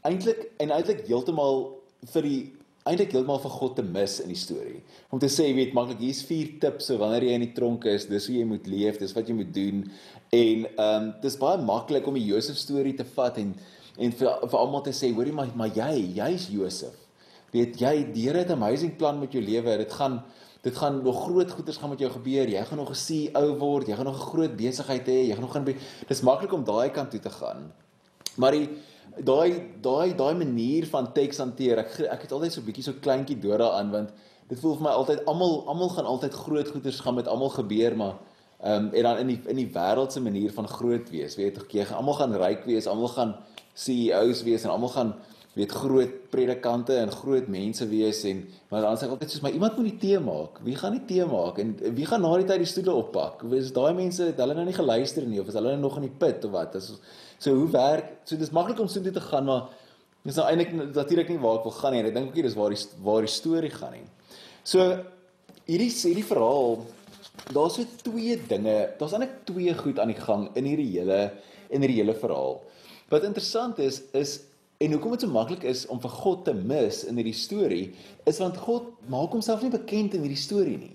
eintlik 0.08 0.46
en 0.64 0.72
eintlik 0.72 1.04
heeltemal 1.10 1.66
vir 2.14 2.24
die 2.24 2.40
eintlik 2.88 3.12
heeltemal 3.12 3.40
vir 3.42 3.54
God 3.54 3.74
te 3.76 3.82
mis 3.82 4.18
in 4.24 4.32
die 4.32 4.38
storie. 4.38 4.82
Om 5.14 5.20
te 5.22 5.30
sê, 5.32 5.46
jy 5.48 5.54
weet, 5.54 5.74
maklik 5.76 6.00
hier's 6.02 6.22
vier 6.26 6.54
tips 6.62 6.90
so 6.90 6.98
wanneer 7.00 7.26
jy 7.28 7.34
in 7.38 7.44
die 7.46 7.54
tronk 7.56 7.84
is, 7.90 8.06
dis 8.10 8.28
hoe 8.30 8.36
jy 8.38 8.46
moet 8.48 8.66
leef, 8.66 8.98
dis 9.00 9.14
wat 9.16 9.28
jy 9.28 9.36
moet 9.38 9.52
doen. 9.54 9.84
En 10.32 10.64
ehm 10.68 10.94
um, 10.94 11.10
dis 11.22 11.38
baie 11.40 11.60
maklik 11.62 12.06
om 12.08 12.18
die 12.18 12.26
Josef 12.28 12.56
storie 12.60 12.96
te 12.96 13.06
vat 13.16 13.38
en 13.42 13.54
en 13.98 14.12
vir 14.14 14.28
vir 14.46 14.58
almal 14.58 14.82
te 14.86 14.94
sê, 14.94 15.10
hoorie 15.14 15.34
maar 15.34 15.50
maar 15.58 15.72
jy, 15.74 15.92
jy's 16.18 16.48
Josef. 16.54 16.94
Weet 17.54 17.80
jy, 17.80 17.94
die 18.14 18.28
Here 18.28 18.44
het 18.44 18.50
'n 18.50 18.60
amazing 18.60 18.96
plan 18.96 19.18
met 19.18 19.32
jou 19.32 19.42
lewe. 19.42 19.78
Dit 19.78 19.92
gaan 19.92 20.22
dit 20.62 20.76
gaan 20.76 21.02
nog 21.02 21.24
groot 21.24 21.50
goeders 21.50 21.76
gaan 21.76 21.90
met 21.90 21.98
jou 21.98 22.10
gebeur. 22.10 22.48
Jy 22.48 22.64
gaan 22.64 22.78
nog 22.78 22.90
'n 22.90 22.94
CEO 22.94 23.56
word, 23.58 23.86
jy 23.86 23.96
gaan 23.96 24.04
nog 24.04 24.20
'n 24.20 24.30
groot 24.30 24.56
besigheid 24.56 25.06
hê, 25.06 25.28
jy 25.28 25.32
gaan 25.32 25.46
nog 25.46 25.52
gaan 25.52 25.74
Dis 26.08 26.20
maklik 26.20 26.52
om 26.52 26.64
daai 26.64 26.90
kant 26.90 27.10
toe 27.10 27.20
te 27.20 27.30
gaan. 27.30 27.72
Maar 28.36 28.52
die 28.52 28.68
daai 29.16 29.62
daai 29.82 30.14
daai 30.16 30.34
manier 30.34 30.86
van 30.86 31.12
teks 31.12 31.38
hanteer. 31.42 31.78
Ek 31.84 32.00
ek 32.06 32.26
het 32.26 32.32
altyd 32.32 32.52
so 32.52 32.64
bietjie 32.66 32.84
so 32.86 32.98
kleintjie 33.04 33.38
dood 33.40 33.58
daaraan 33.62 33.92
want 33.94 34.10
dit 34.48 34.60
voel 34.60 34.76
vir 34.78 34.86
my 34.88 34.96
altyd 34.96 35.24
almal 35.28 35.62
almal 35.68 35.92
gaan 35.96 36.08
altyd 36.08 36.34
groot 36.34 36.68
goeders 36.74 37.00
gaan 37.04 37.18
met 37.18 37.28
almal 37.28 37.52
gebeur, 37.54 37.96
maar 37.96 38.18
ehm 38.58 38.88
um, 38.88 38.92
en 38.92 39.02
dan 39.02 39.18
in 39.24 39.26
die 39.34 39.40
in 39.46 39.56
die 39.56 39.70
wêreldse 39.74 40.20
manier 40.20 40.52
van 40.52 40.68
groot 40.68 41.10
wees. 41.10 41.36
Weet 41.36 41.58
jy, 41.70 41.82
jy 41.82 41.90
almal 41.94 42.14
gaan 42.14 42.34
ryk 42.34 42.64
wees, 42.66 42.86
almal 42.86 43.12
gaan 43.14 43.34
CEOs 43.74 44.42
wees 44.42 44.64
en 44.64 44.70
almal 44.70 44.94
gaan 44.94 45.12
weet 45.58 45.72
groot 45.74 46.14
predikante 46.30 46.94
en 46.94 47.10
groot 47.10 47.46
mense 47.50 47.86
wees 47.90 48.22
en 48.30 48.44
maar 48.70 48.84
dan 48.84 48.98
sê 48.98 49.06
ek 49.06 49.14
altyd 49.16 49.32
soos 49.32 49.42
maar 49.42 49.54
iemand 49.56 49.78
moet 49.78 49.88
die 49.90 50.00
tee 50.02 50.18
maak. 50.22 50.60
Wie 50.66 50.76
gaan 50.78 50.94
die 50.94 51.06
tee 51.08 51.26
maak 51.26 51.58
en 51.62 51.72
wie 51.96 52.06
gaan 52.06 52.22
na 52.22 52.34
die 52.38 52.46
tyd 52.50 52.62
die 52.62 52.70
stoele 52.70 52.94
oppak? 53.00 53.42
Is 53.58 53.72
daai 53.74 53.94
mense 53.96 54.28
het 54.30 54.38
hulle 54.42 54.54
nou 54.58 54.66
nie 54.68 54.76
geluister 54.76 55.26
nie 55.26 55.40
of 55.42 55.50
is 55.50 55.58
hulle 55.58 55.76
nog 55.80 55.96
in 55.98 56.06
die 56.06 56.16
put 56.22 56.44
of 56.46 56.54
wat? 56.54 56.76
As 56.78 56.92
so 57.38 57.54
hoe 57.54 57.68
werk? 57.72 58.12
So 58.24 58.36
dis 58.36 58.54
maklik 58.54 58.80
om 58.80 58.88
so 58.88 59.02
toe 59.02 59.14
te 59.14 59.24
gaan 59.24 59.46
maar 59.48 59.68
dis 60.24 60.36
nou 60.36 60.46
eintlik 60.48 60.74
natuurlik 60.94 61.30
nie 61.32 61.40
waar 61.40 61.60
ek 61.60 61.68
wil 61.68 61.76
gaan 61.78 61.94
nie. 61.94 62.04
Ek 62.04 62.14
dink 62.14 62.30
ook 62.30 62.38
nie 62.38 62.46
dis 62.46 62.58
waar 62.58 62.74
die 62.74 62.82
waar 63.04 63.26
die 63.26 63.32
storie 63.32 63.72
gaan 63.72 63.94
nie. 63.96 64.06
So 64.64 64.84
hierdie 65.68 65.90
hierdie 65.90 66.26
verhaal 66.26 66.82
daar's 67.54 67.78
so 67.78 67.86
twee 68.02 68.36
dinge. 68.50 68.76
Daar's 68.98 69.14
eintlik 69.14 69.44
twee 69.48 69.74
goed 69.78 69.98
aan 70.02 70.12
die 70.12 70.20
gang 70.20 70.48
in 70.58 70.68
hierdie 70.68 70.90
hele 70.98 71.22
in 71.70 71.84
hierdie 71.84 72.02
hele 72.02 72.16
verhaal. 72.18 72.60
Wat 73.08 73.24
interessant 73.24 73.78
is 73.78 74.02
is 74.12 74.40
En 74.78 74.92
hoekom 74.94 75.10
dit 75.16 75.24
so 75.24 75.30
maklik 75.34 75.64
is 75.66 75.80
om 75.90 75.98
vir 75.98 76.12
God 76.20 76.44
te 76.46 76.52
mis 76.54 77.00
in 77.10 77.16
hierdie 77.18 77.34
storie, 77.34 77.86
is 78.30 78.38
want 78.38 78.60
God 78.62 78.92
maak 79.10 79.32
homself 79.34 79.64
nie 79.64 79.72
bekend 79.72 80.14
in 80.14 80.22
hierdie 80.22 80.38
storie 80.38 80.76
nie. 80.78 80.94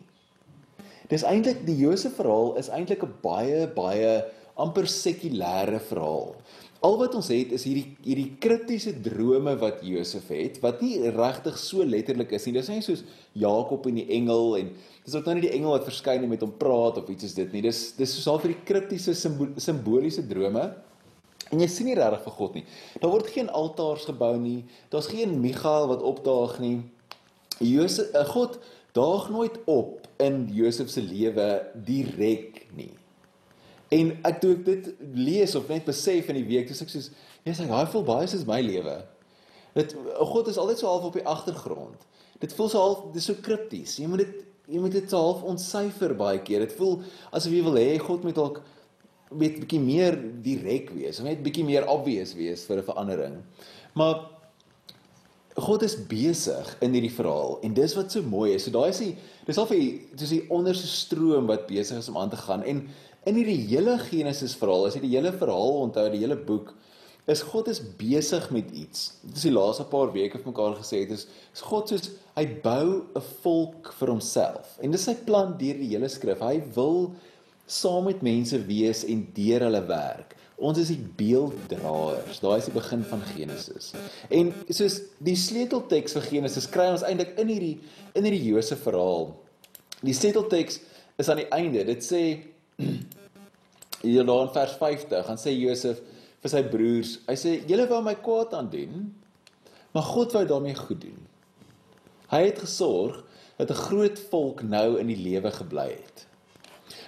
Dis 1.12 1.26
eintlik 1.28 1.66
die 1.68 1.76
Josef 1.82 2.16
verhaal 2.16 2.54
is 2.62 2.70
eintlik 2.72 3.04
'n 3.04 3.12
baie 3.26 3.68
baie 3.68 4.14
amper 4.60 4.88
sekulêre 4.90 5.80
verhaal. 5.90 6.36
Al 6.84 6.98
wat 7.00 7.14
ons 7.16 7.30
het 7.32 7.54
is 7.56 7.64
hierdie 7.64 7.96
hierdie 8.04 8.34
kritiese 8.44 8.92
drome 9.06 9.54
wat 9.62 9.84
Josef 9.88 10.28
het, 10.34 10.60
wat 10.64 10.82
nie 10.84 10.98
regtig 11.16 11.56
so 11.58 11.86
letterlik 11.88 12.34
is 12.36 12.46
nie. 12.46 12.56
Dis 12.58 12.72
nie 12.72 12.84
soos 12.84 13.06
Jakob 13.40 13.88
en 13.88 14.02
die 14.02 14.10
engel 14.18 14.58
en 14.60 14.74
dis 15.06 15.16
ook 15.16 15.30
nou 15.30 15.38
nie 15.40 15.46
die 15.48 15.54
engel 15.56 15.78
wat 15.78 15.88
verskyn 15.88 16.26
en 16.26 16.34
met 16.34 16.44
hom 16.44 16.52
praat 16.60 17.00
of 17.00 17.12
iets 17.14 17.30
is 17.30 17.38
dit 17.40 17.56
nie. 17.56 17.64
Dis 17.64 17.94
dis 17.96 18.18
soos 18.18 18.28
al 18.34 18.42
vir 18.44 18.54
die 18.56 18.64
kritiese 18.68 19.16
simboliese 19.16 20.28
drome 20.28 20.68
En 21.54 21.62
jy 21.62 21.68
sien 21.70 21.90
nie 21.90 21.98
regtig 21.98 22.24
vir 22.26 22.36
God 22.38 22.56
nie. 22.58 22.64
Daar 23.02 23.12
word 23.14 23.30
geen 23.30 23.50
altaars 23.54 24.08
gebou 24.10 24.32
nie. 24.42 24.64
Daar's 24.94 25.12
geen 25.12 25.36
Michael 25.44 25.90
wat 25.92 26.06
opdaag 26.06 26.58
nie. 26.64 26.80
Josef, 27.62 28.10
eh, 28.12 28.26
God 28.34 28.58
daag 28.98 29.30
nooit 29.30 29.60
op 29.70 30.08
in 30.18 30.48
Josef 30.54 30.90
se 30.90 31.02
lewe 31.02 31.62
direk 31.86 32.66
nie. 32.76 32.92
En 33.94 34.14
ek 34.30 34.40
toe 34.42 34.54
ek 34.56 34.64
dit 34.68 34.90
lees 35.14 35.56
of 35.60 35.70
net 35.72 35.86
besef 35.88 36.32
in 36.32 36.40
die 36.40 36.48
week, 36.48 36.70
dis 36.70 36.82
ek 36.82 36.92
soos, 36.92 37.12
jy's 37.46 37.60
like, 37.62 37.74
"Hy 37.74 37.86
voel 37.92 38.06
baie 38.08 38.28
soos 38.28 38.48
my 38.48 38.62
lewe." 38.62 38.96
Dit 39.74 39.96
God 40.30 40.48
is 40.48 40.58
altyd 40.58 40.80
so 40.80 40.88
half 40.88 41.04
op 41.10 41.18
die 41.18 41.26
agtergrond. 41.26 42.08
Dit 42.40 42.54
voel 42.54 42.70
so 42.70 42.80
half 42.80 43.14
dis 43.14 43.26
so 43.26 43.38
kripties. 43.42 43.98
Jy 43.98 44.08
moet 44.08 44.26
dit 44.26 44.42
jy 44.72 44.80
moet 44.80 44.94
dit 44.96 45.12
half 45.12 45.42
ontsyfer 45.44 46.14
baie 46.16 46.40
keer. 46.40 46.64
Dit 46.64 46.78
voel 46.78 47.02
asof 47.32 47.52
jy 47.52 47.64
wil 47.66 47.80
hê 47.80 47.98
God 48.00 48.24
moet 48.24 48.36
dalk 48.36 48.62
weet 49.34 49.58
bietjie 49.64 49.82
meer 49.82 50.18
direk 50.46 50.92
wees, 50.94 51.20
net 51.26 51.42
bietjie 51.44 51.66
meer 51.66 51.88
obvious 51.90 52.36
wees 52.38 52.66
vir 52.70 52.78
'n 52.78 52.84
verandering. 52.84 53.36
Maar 53.96 54.30
God 55.58 55.84
is 55.84 55.96
besig 55.96 56.78
in 56.82 56.94
hierdie 56.94 57.14
verhaal 57.14 57.60
en 57.62 57.74
dis 57.74 57.94
wat 57.96 58.12
so 58.12 58.22
mooi 58.22 58.54
is. 58.56 58.64
So 58.66 58.72
daai 58.72 58.90
is 58.90 59.00
die 59.00 59.16
dis 59.46 59.58
al 59.58 59.68
vir 59.70 60.00
dis 60.18 60.30
die 60.30 60.46
onderste 60.50 60.88
stroom 60.88 61.48
wat 61.48 61.68
besig 61.68 61.98
is 61.98 62.10
om 62.10 62.18
aan 62.18 62.30
te 62.30 62.38
gaan. 62.38 62.64
En 62.64 62.88
in 63.26 63.38
hierdie 63.40 63.60
hele 63.70 63.98
Genesis 64.10 64.56
verhaal, 64.60 64.88
as 64.88 64.98
jy 64.98 65.04
die 65.06 65.16
hele 65.16 65.32
verhaal 65.36 65.84
onthou, 65.86 66.08
die 66.12 66.24
hele 66.24 66.36
boek, 66.36 66.74
is 67.32 67.44
God 67.48 67.70
is 67.72 67.80
besig 67.80 68.50
met 68.52 68.72
iets. 68.76 69.14
Dit 69.24 69.38
is 69.40 69.46
die 69.48 69.54
laaste 69.54 69.86
paar 69.88 70.12
weke 70.12 70.42
vir 70.42 70.52
mekaar 70.52 70.76
gesê 70.76 71.06
het 71.06 71.14
is, 71.16 71.28
is 71.56 71.64
God 71.64 71.92
soos 71.92 72.10
hy 72.36 72.46
bou 72.66 73.06
'n 73.16 73.24
volk 73.44 73.94
vir 74.00 74.12
homself. 74.12 74.78
En 74.82 74.92
dis 74.92 75.04
sy 75.04 75.16
plan 75.16 75.56
deur 75.58 75.78
die 75.80 75.94
hele 75.96 76.10
skrif. 76.10 76.40
Hy 76.40 76.62
wil 76.76 77.14
saam 77.66 78.06
met 78.06 78.22
mense 78.22 78.60
wees 78.68 79.04
en 79.08 79.28
deur 79.34 79.62
hulle 79.62 79.88
werk. 79.88 80.36
Ons 80.58 80.78
is 80.80 80.92
die 80.94 81.02
beelddraers. 81.18 82.40
Daai 82.40 82.58
is 82.58 82.66
die 82.66 82.76
begin 82.76 83.04
van 83.04 83.22
Genesis. 83.22 83.94
En 84.30 84.54
soos 84.70 85.02
die 85.20 85.36
sleutelteks 85.36 86.14
vir 86.14 86.22
Genesis 86.22 86.70
kry 86.70 86.92
ons 86.92 87.04
eintlik 87.04 87.38
in 87.40 87.48
hierdie 87.48 87.80
in 88.14 88.24
hierdie 88.24 88.52
Josef 88.52 88.84
verhaal. 88.84 89.32
Die 90.04 90.14
sleutelteks 90.14 90.80
is 91.18 91.30
aan 91.30 91.42
die 91.42 91.52
einde. 91.52 91.86
Dit 91.86 92.04
sê 92.04 92.22
hier 94.04 94.26
daar 94.28 94.48
in 94.48 94.54
vers 94.54 94.76
50, 94.80 95.26
gaan 95.28 95.40
sê 95.40 95.54
Josef 95.56 96.02
vir 96.44 96.52
sy 96.52 96.64
broers, 96.68 97.18
hy 97.30 97.36
sê 97.40 97.54
julle 97.70 97.88
wou 97.88 98.02
my 98.04 98.16
kwaad 98.20 98.56
aan 98.58 98.70
doen, 98.72 99.08
maar 99.96 100.06
God 100.10 100.36
wou 100.36 100.44
daarmee 100.50 100.76
goed 100.76 101.00
doen. 101.06 101.22
Hy 102.34 102.42
het 102.50 102.60
gesorg 102.66 103.22
dat 103.58 103.70
'n 103.70 103.84
groot 103.88 104.20
volk 104.30 104.64
nou 104.64 105.00
in 105.00 105.08
die 105.08 105.22
lewe 105.22 105.52
gebly 105.52 105.90
het. 105.94 106.28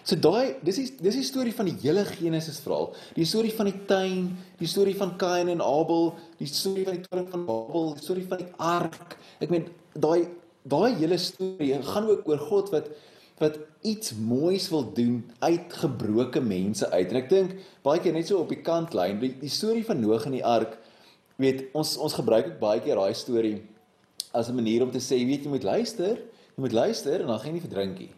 So 0.06 0.16
daai 0.16 0.56
dis 0.62 0.76
die 0.76 0.90
dis 1.02 1.16
die 1.16 1.26
storie 1.26 1.54
van 1.54 1.66
die 1.66 1.78
hele 1.82 2.06
Genesis 2.06 2.60
verhaal. 2.62 2.94
Die 3.16 3.26
storie 3.26 3.54
van 3.54 3.66
die 3.66 3.86
tuin, 3.90 4.38
die 4.60 4.70
storie 4.70 4.96
van 4.96 5.18
Kain 5.18 5.50
en 5.50 5.62
Abel, 5.62 6.14
die 6.38 6.48
storie 6.48 6.86
van 6.86 7.00
die 7.00 7.06
toring 7.08 7.28
van 7.32 7.46
Babel, 7.46 7.96
die 7.98 8.04
storie 8.04 8.28
van 8.30 8.38
die 8.38 8.52
ark. 8.58 9.18
Ek 9.42 9.50
meen 9.50 9.66
daai 9.94 10.30
daai 10.66 10.96
hele 10.98 11.18
storie 11.18 11.82
gaan 11.82 12.08
ook 12.10 12.28
oor 12.30 12.38
God 12.38 12.72
wat 12.74 12.90
wat 13.38 13.60
iets 13.84 14.14
moois 14.16 14.70
wil 14.72 14.86
doen 14.94 15.32
uit 15.40 15.74
gebroke 15.82 16.42
mense 16.42 16.90
uit. 16.90 17.10
En 17.12 17.20
ek 17.20 17.30
dink 17.30 17.56
baie 17.84 18.00
keer 18.00 18.16
net 18.16 18.30
so 18.30 18.40
op 18.40 18.52
die 18.52 18.62
kantlyn, 18.64 19.20
die, 19.20 19.34
die 19.42 19.52
storie 19.52 19.84
van 19.86 20.00
Noag 20.00 20.28
en 20.30 20.38
die 20.38 20.46
ark, 20.46 20.78
weet 21.42 21.66
ons 21.76 21.98
ons 22.00 22.16
gebruik 22.16 22.54
ook 22.54 22.62
baie 22.62 22.84
keer 22.84 22.96
daai 22.96 23.14
storie 23.14 23.58
as 24.32 24.50
'n 24.50 24.56
manier 24.56 24.84
om 24.84 24.92
te 24.92 25.04
sê, 25.04 25.20
weet 25.28 25.44
jy 25.44 25.52
moet 25.52 25.64
luister, 25.64 26.16
jy 26.56 26.62
moet 26.64 26.72
luister 26.72 27.22
en 27.22 27.28
dan 27.28 27.40
gaan 27.40 27.52
jy 27.52 27.58
nie 27.60 27.68
verdrink 27.68 28.00
nie. 28.00 28.14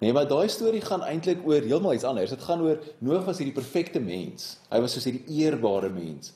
Nee, 0.00 0.12
maar 0.12 0.28
daai 0.28 0.48
storie 0.48 0.80
gaan 0.80 1.04
eintlik 1.06 1.44
oor 1.46 1.62
heeltemal 1.62 1.94
iets 1.94 2.04
anders. 2.04 2.30
Dit 2.30 2.42
gaan 2.42 2.60
oor 2.60 2.80
Noag 2.98 3.24
was 3.24 3.38
hierdie 3.38 3.54
perfekte 3.54 4.00
mens. 4.00 4.58
Hy 4.70 4.80
was 4.80 4.92
soos 4.92 5.04
hierdie 5.04 5.24
eerbare 5.38 5.88
mens. 5.88 6.32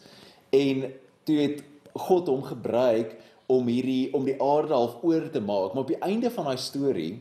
En 0.51 0.93
toe 1.25 1.37
het 1.37 1.65
God 1.93 2.29
hom 2.29 2.43
gebruik 2.43 3.17
om 3.47 3.67
hierdie 3.67 4.13
om 4.15 4.25
die 4.25 4.37
aarde 4.43 4.75
half 4.75 5.03
oor 5.03 5.31
te 5.31 5.41
maak, 5.41 5.75
maar 5.75 5.83
op 5.83 5.91
die 5.91 6.01
einde 6.01 6.31
van 6.31 6.45
daai 6.45 6.61
storie 6.63 7.19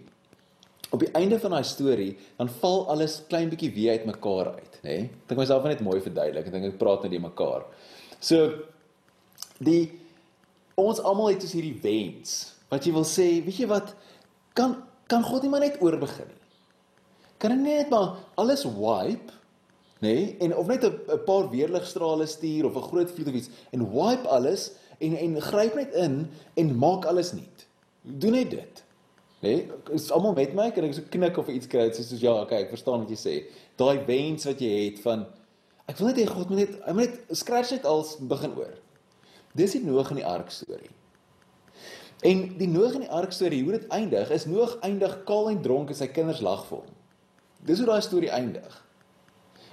op 0.95 1.03
die 1.03 1.11
einde 1.17 1.37
van 1.41 1.55
daai 1.55 1.67
storie 1.67 2.13
dan 2.37 2.49
val 2.61 2.85
alles 2.93 3.19
klein 3.29 3.49
bietjie 3.51 3.71
weer 3.75 3.99
uitmekaar 3.99 4.53
uit, 4.55 4.79
nê? 4.81 4.87
Nee? 4.87 5.03
Ek 5.11 5.29
dink 5.29 5.41
myself 5.41 5.67
net 5.67 5.83
mooi 5.83 5.99
verduidelik. 6.03 6.47
Ek 6.47 6.55
dink 6.55 6.69
ek 6.71 6.79
praat 6.81 7.05
net 7.05 7.15
die 7.15 7.21
mekaar. 7.23 7.67
So 8.23 8.47
die 9.63 9.83
ons 10.79 10.99
almal 10.99 11.33
het 11.33 11.43
dus 11.43 11.55
hierdie 11.55 11.77
wens 11.83 12.53
wat 12.71 12.87
jy 12.87 12.91
wil 12.95 13.05
sê, 13.07 13.27
weet 13.45 13.61
jy 13.61 13.69
wat 13.71 13.93
kan 14.57 14.81
kan 15.11 15.21
God 15.21 15.43
nie 15.45 15.51
maar 15.53 15.61
net 15.61 15.77
oorbegin 15.85 16.27
nie. 16.31 16.41
Kan 17.37 17.53
hy 17.53 17.59
net 17.61 17.91
maar 17.93 18.15
alles 18.41 18.63
wipe, 18.65 19.35
nê? 20.01 20.07
Nee? 20.07 20.23
En 20.47 20.55
of 20.57 20.71
net 20.71 20.83
'n 20.83 21.19
paar 21.27 21.49
weerligstrale 21.51 22.25
stuur 22.25 22.65
of 22.65 22.75
'n 22.75 22.89
groot 22.89 23.11
vloed 23.11 23.27
of 23.27 23.35
iets 23.35 23.49
en 23.71 23.85
wipe 23.91 24.27
alles 24.27 24.71
en 24.99 25.17
en 25.17 25.41
gryp 25.41 25.75
net 25.75 25.93
in 25.93 26.27
en 26.55 26.77
maak 26.77 27.05
alles 27.05 27.33
nuut. 27.33 27.67
Doen 28.01 28.31
net 28.31 28.49
dit. 28.49 28.83
Nê? 29.45 29.55
Nee? 29.55 29.95
Is 29.95 30.09
almal 30.11 30.33
met 30.33 30.53
my? 30.57 30.71
Kan 30.73 30.87
ek 30.87 30.95
so 30.97 31.05
knik 31.13 31.37
of 31.37 31.49
iets 31.53 31.69
kry 31.69 31.85
soos 31.93 32.13
ja, 32.17 32.33
okay, 32.41 32.63
ek 32.65 32.73
verstaan 32.73 33.03
wat 33.03 33.11
jy 33.13 33.19
sê. 33.19 33.35
Daai 33.77 34.01
wens 34.07 34.47
wat 34.49 34.61
jy 34.63 34.71
het 34.87 35.01
van 35.05 35.27
ek 35.85 35.99
wil 35.99 36.09
net 36.09 36.21
hê 36.23 36.25
God 36.29 36.49
moet 36.49 36.63
net 36.63 36.77
hy 36.87 36.95
moet 36.97 37.13
net 37.13 37.37
scratch 37.37 37.75
net 37.75 37.85
als 37.89 38.15
begin 38.31 38.55
oor. 38.57 38.73
Dis 39.55 39.75
die 39.77 39.83
Noag 39.85 40.09
in 40.15 40.23
die 40.23 40.27
ark 40.27 40.49
storie. 40.51 40.89
En 42.25 42.41
die 42.57 42.67
Noag 42.71 42.97
en 42.97 43.05
die 43.05 43.11
ark 43.13 43.35
storie, 43.35 43.61
hoe 43.63 43.75
dit 43.77 43.85
eindig, 43.93 44.31
is 44.33 44.47
Noag 44.49 44.79
eindig 44.87 45.13
kaal 45.29 45.51
en 45.51 45.61
dronk 45.61 45.93
en 45.93 45.99
sy 45.99 46.09
kinders 46.09 46.41
lag 46.43 46.65
vir 46.71 46.81
hom. 46.81 46.97
Dis 47.65 47.81
hoe 47.81 47.87
daai 47.87 48.01
storie 48.03 48.33
eindig. 48.33 48.81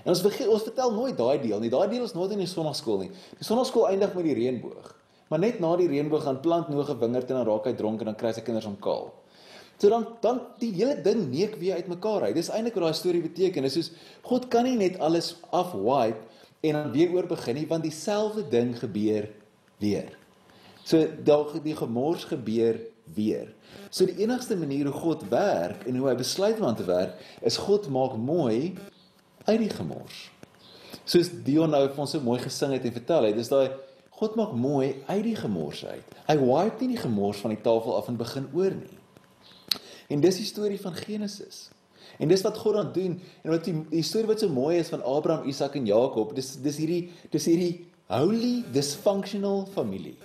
En 0.02 0.12
ons 0.12 0.22
vergeet 0.24 0.50
ons 0.50 0.66
vertel 0.66 0.92
nooit 0.94 1.16
daai 1.16 1.38
deel 1.40 1.62
nie. 1.62 1.70
Daai 1.72 1.88
deel 1.88 2.04
is 2.04 2.14
nooit 2.16 2.34
in 2.34 2.42
die 2.42 2.50
sonnaarskool 2.50 3.04
nie. 3.04 3.10
Die 3.38 3.46
sonnaarskool 3.46 3.88
eindig 3.88 4.14
met 4.18 4.26
die 4.26 4.36
reënboog. 4.36 4.92
Maar 5.32 5.40
net 5.46 5.60
na 5.64 5.72
die 5.80 5.88
reënboog 5.88 6.26
gaan 6.26 6.42
plant 6.44 6.68
Noag 6.68 6.90
'n 6.92 6.98
wingerd 7.00 7.30
en 7.30 7.40
dan 7.40 7.46
raak 7.46 7.66
hy 7.66 7.74
dronk 7.78 8.00
en 8.00 8.12
dan 8.12 8.18
kry 8.18 8.32
sy 8.32 8.42
kinders 8.42 8.66
hom 8.68 8.76
kaal. 8.76 9.12
So 9.78 9.90
dan 9.90 10.06
dan 10.22 10.40
die 10.60 10.72
hele 10.76 11.00
ding 11.02 11.24
neek 11.30 11.56
weer 11.60 11.80
uitmekaar 11.80 12.28
uit. 12.28 12.36
Dis 12.38 12.52
eintlik 12.52 12.76
wat 12.78 12.90
daai 12.90 12.98
storie 12.98 13.22
beteken. 13.24 13.66
Dis 13.66 13.78
soos 13.78 13.90
God 14.26 14.48
kan 14.52 14.68
nie 14.68 14.76
net 14.78 14.98
alles 15.02 15.34
afwipe 15.50 16.30
en 16.62 16.78
dan 16.78 16.92
weer 16.94 17.10
oor 17.10 17.26
begin 17.26 17.58
nie, 17.58 17.66
want 17.66 17.82
dieselfde 17.82 18.44
ding 18.48 18.76
gebeur 18.78 19.26
weer. 19.82 20.12
So 20.86 21.02
dalk 21.26 21.56
die 21.64 21.74
gemors 21.78 22.28
gebeur 22.30 22.78
weer. 23.14 23.50
So 23.90 24.06
die 24.06 24.22
enigste 24.22 24.56
manier 24.56 24.86
hoe 24.90 24.94
God 24.94 25.24
werk 25.30 25.86
en 25.86 25.98
hoe 25.98 26.08
hy 26.10 26.16
besluit 26.18 26.60
om 26.60 26.68
aan 26.70 26.78
te 26.78 26.86
werk, 26.86 27.18
is 27.42 27.58
God 27.58 27.88
maak 27.90 28.14
mooi 28.18 28.76
uit 29.48 29.58
die 29.64 29.72
gemors. 29.72 30.28
Soos 31.02 31.32
Dion 31.44 31.72
nou 31.74 31.82
vir 31.88 32.02
ons 32.04 32.14
so 32.14 32.22
mooi 32.22 32.38
gesing 32.42 32.76
het 32.76 32.86
en 32.86 32.94
vertel 32.94 33.30
het, 33.30 33.38
dis 33.38 33.50
daai 33.50 33.74
God 34.22 34.36
maak 34.38 34.52
mooi 34.54 35.02
uit 35.08 35.24
die 35.26 35.38
gemors 35.38 35.82
uit. 35.82 36.18
Hy 36.28 36.36
wipe 36.38 36.84
nie 36.84 36.94
die 36.94 37.02
gemors 37.02 37.40
van 37.42 37.56
die 37.56 37.62
tafel 37.64 37.96
af 37.98 38.10
en 38.10 38.20
begin 38.20 38.46
oor 38.54 38.74
nie. 38.76 39.01
En 40.12 40.20
dis 40.20 40.42
die 40.42 40.48
storie 40.48 40.80
van 40.80 40.94
Genesis. 40.98 41.70
En 42.20 42.28
dis 42.28 42.42
wat 42.44 42.58
God 42.60 42.76
dan 42.76 42.90
doen 42.92 43.14
en 43.42 43.54
wat 43.54 43.64
die, 43.64 43.74
die 43.90 44.04
storie 44.04 44.28
wat 44.28 44.42
so 44.42 44.52
mooi 44.52 44.76
is 44.78 44.90
van 44.92 45.02
Abraham, 45.08 45.48
Isak 45.48 45.78
en 45.78 45.88
Jakob, 45.88 46.34
dis 46.36 46.54
dis 46.62 46.78
hierdie 46.82 47.02
dis 47.32 47.48
hierdie 47.48 47.86
holy 48.12 48.60
dysfunctional 48.74 49.64
familie. 49.72 50.18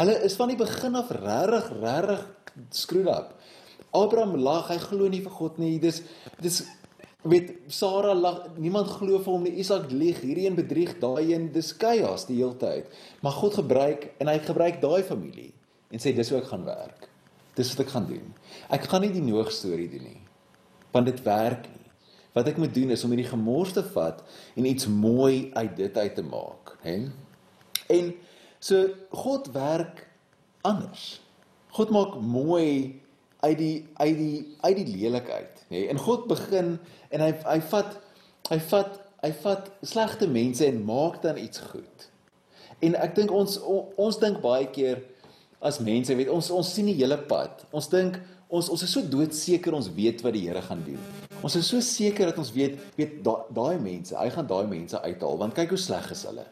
Hulle 0.00 0.16
is 0.26 0.34
van 0.40 0.50
die 0.50 0.58
begin 0.58 0.96
af 0.98 1.12
regtig 1.14 1.70
regtig 1.82 2.26
screwed 2.74 3.12
up. 3.12 3.36
Abraham 3.94 4.36
lag, 4.38 4.68
hy 4.70 4.78
glo 4.82 5.08
nie 5.10 5.22
vir 5.22 5.34
God 5.34 5.58
nie. 5.62 5.76
Dis 5.82 6.02
dis 6.42 6.62
weet 7.26 7.52
Sara 7.68 8.14
lag, 8.16 8.46
niemand 8.56 8.88
glo 8.96 9.20
vir 9.20 9.34
hom 9.34 9.44
nie. 9.44 9.58
Isak 9.60 9.90
lieg, 9.92 10.22
hierdie 10.24 10.48
een 10.48 10.58
bedrieg, 10.58 10.96
daai 11.02 11.34
een, 11.34 11.50
dis 11.52 11.74
chaos 11.76 12.26
die 12.30 12.40
hele 12.40 12.56
tyd. 12.58 12.90
Maar 13.20 13.36
God 13.38 13.60
gebruik 13.60 14.10
en 14.18 14.32
hy 14.32 14.38
gebruik 14.46 14.80
daai 14.82 15.02
familie 15.06 15.50
en 15.90 16.02
sê 16.02 16.14
dis 16.16 16.30
hoe 16.30 16.38
ek 16.40 16.48
gaan 16.52 16.64
werk. 16.68 17.09
Dis 17.58 17.72
wat 17.74 17.84
ek 17.86 17.92
gaan 17.94 18.06
doen. 18.08 18.32
Ek 18.72 18.86
gaan 18.90 19.04
nie 19.04 19.12
die 19.14 19.24
Noag 19.24 19.50
storie 19.54 19.88
doen 19.90 20.06
nie. 20.06 20.22
Want 20.94 21.10
dit 21.10 21.22
werk 21.26 21.66
nie. 21.70 21.80
Wat 22.36 22.46
ek 22.46 22.60
moet 22.62 22.74
doen 22.74 22.92
is 22.94 23.02
om 23.04 23.10
hierdie 23.10 23.30
gemors 23.30 23.74
te 23.74 23.82
vat 23.94 24.22
en 24.54 24.68
iets 24.68 24.86
mooi 24.86 25.50
uit 25.56 25.72
dit 25.76 25.96
uit 25.98 26.14
te 26.14 26.22
maak, 26.22 26.76
hè? 26.84 26.96
En 27.90 28.12
so 28.62 28.86
God 29.10 29.50
werk 29.56 30.04
anders. 30.62 31.18
God 31.74 31.90
maak 31.94 32.14
mooi 32.22 33.00
uit 33.40 33.58
die 33.58 33.76
uit 33.98 34.16
die 34.18 34.38
uit 34.60 34.76
die 34.78 34.88
lelikheid, 34.94 35.64
nê? 35.72 35.86
En 35.90 35.98
God 35.98 36.28
begin 36.30 36.76
en 37.10 37.24
hy 37.24 37.32
hy 37.48 37.58
vat 37.72 37.98
hy 38.50 38.60
vat 38.70 38.98
hy 39.20 39.32
vat 39.42 39.70
slegte 39.84 40.28
mense 40.30 40.64
en 40.66 40.84
maak 40.86 41.20
dan 41.24 41.40
iets 41.40 41.62
goed. 41.72 42.10
En 42.80 42.94
ek 42.96 43.16
dink 43.18 43.32
ons 43.34 43.58
on, 43.60 43.90
ons 44.00 44.20
dink 44.22 44.38
baie 44.44 44.68
keer 44.72 45.02
as 45.60 45.80
mense, 45.84 46.14
weet 46.16 46.30
ons 46.32 46.50
ons 46.56 46.74
sien 46.74 46.88
die 46.88 46.96
hele 46.98 47.18
pad. 47.30 47.64
Ons 47.76 47.90
dink 47.92 48.16
ons 48.50 48.70
ons 48.72 48.82
is 48.82 48.90
so 48.90 49.04
doodseker 49.06 49.76
ons 49.76 49.90
weet 49.94 50.24
wat 50.24 50.34
die 50.34 50.46
Here 50.48 50.62
gaan 50.64 50.80
doen. 50.86 51.00
Ons 51.44 51.56
is 51.60 51.68
so 51.70 51.80
seker 51.84 52.32
dat 52.32 52.40
ons 52.40 52.52
weet 52.54 52.80
weet 52.98 53.20
daai 53.24 53.44
daai 53.54 53.76
mense, 53.82 54.16
hy 54.16 54.30
gaan 54.34 54.48
daai 54.48 54.66
mense 54.70 54.98
uithaal 55.04 55.38
want 55.40 55.54
kyk 55.58 55.76
hoe 55.76 55.80
sleg 55.80 56.10
is 56.16 56.24
hulle. 56.28 56.46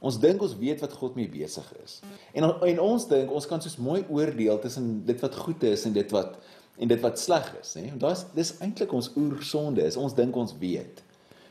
Ons 0.00 0.16
dink 0.20 0.40
ons 0.40 0.54
weet 0.56 0.80
wat 0.80 0.94
God 0.96 1.16
mee 1.18 1.28
besig 1.28 1.66
is. 1.82 1.98
En 2.36 2.46
en 2.48 2.82
ons 2.84 3.08
dink 3.08 3.32
ons 3.36 3.48
kan 3.48 3.60
soos 3.64 3.76
mooi 3.80 4.00
oordeel 4.08 4.60
tussen 4.62 5.00
dit 5.08 5.24
wat 5.24 5.36
goed 5.36 5.64
is 5.68 5.84
en 5.88 5.96
dit 5.96 6.16
wat 6.16 6.38
en 6.80 6.88
dit 6.88 7.02
wat 7.04 7.20
sleg 7.20 7.48
is, 7.60 7.74
nê? 7.76 7.90
Want 7.90 8.04
daas 8.06 8.22
dis 8.32 8.54
eintlik 8.64 8.92
ons 8.96 9.10
oorsonde 9.12 9.84
is. 9.84 9.98
Ons 10.00 10.14
dink 10.16 10.36
ons 10.36 10.54
weet. 10.62 11.02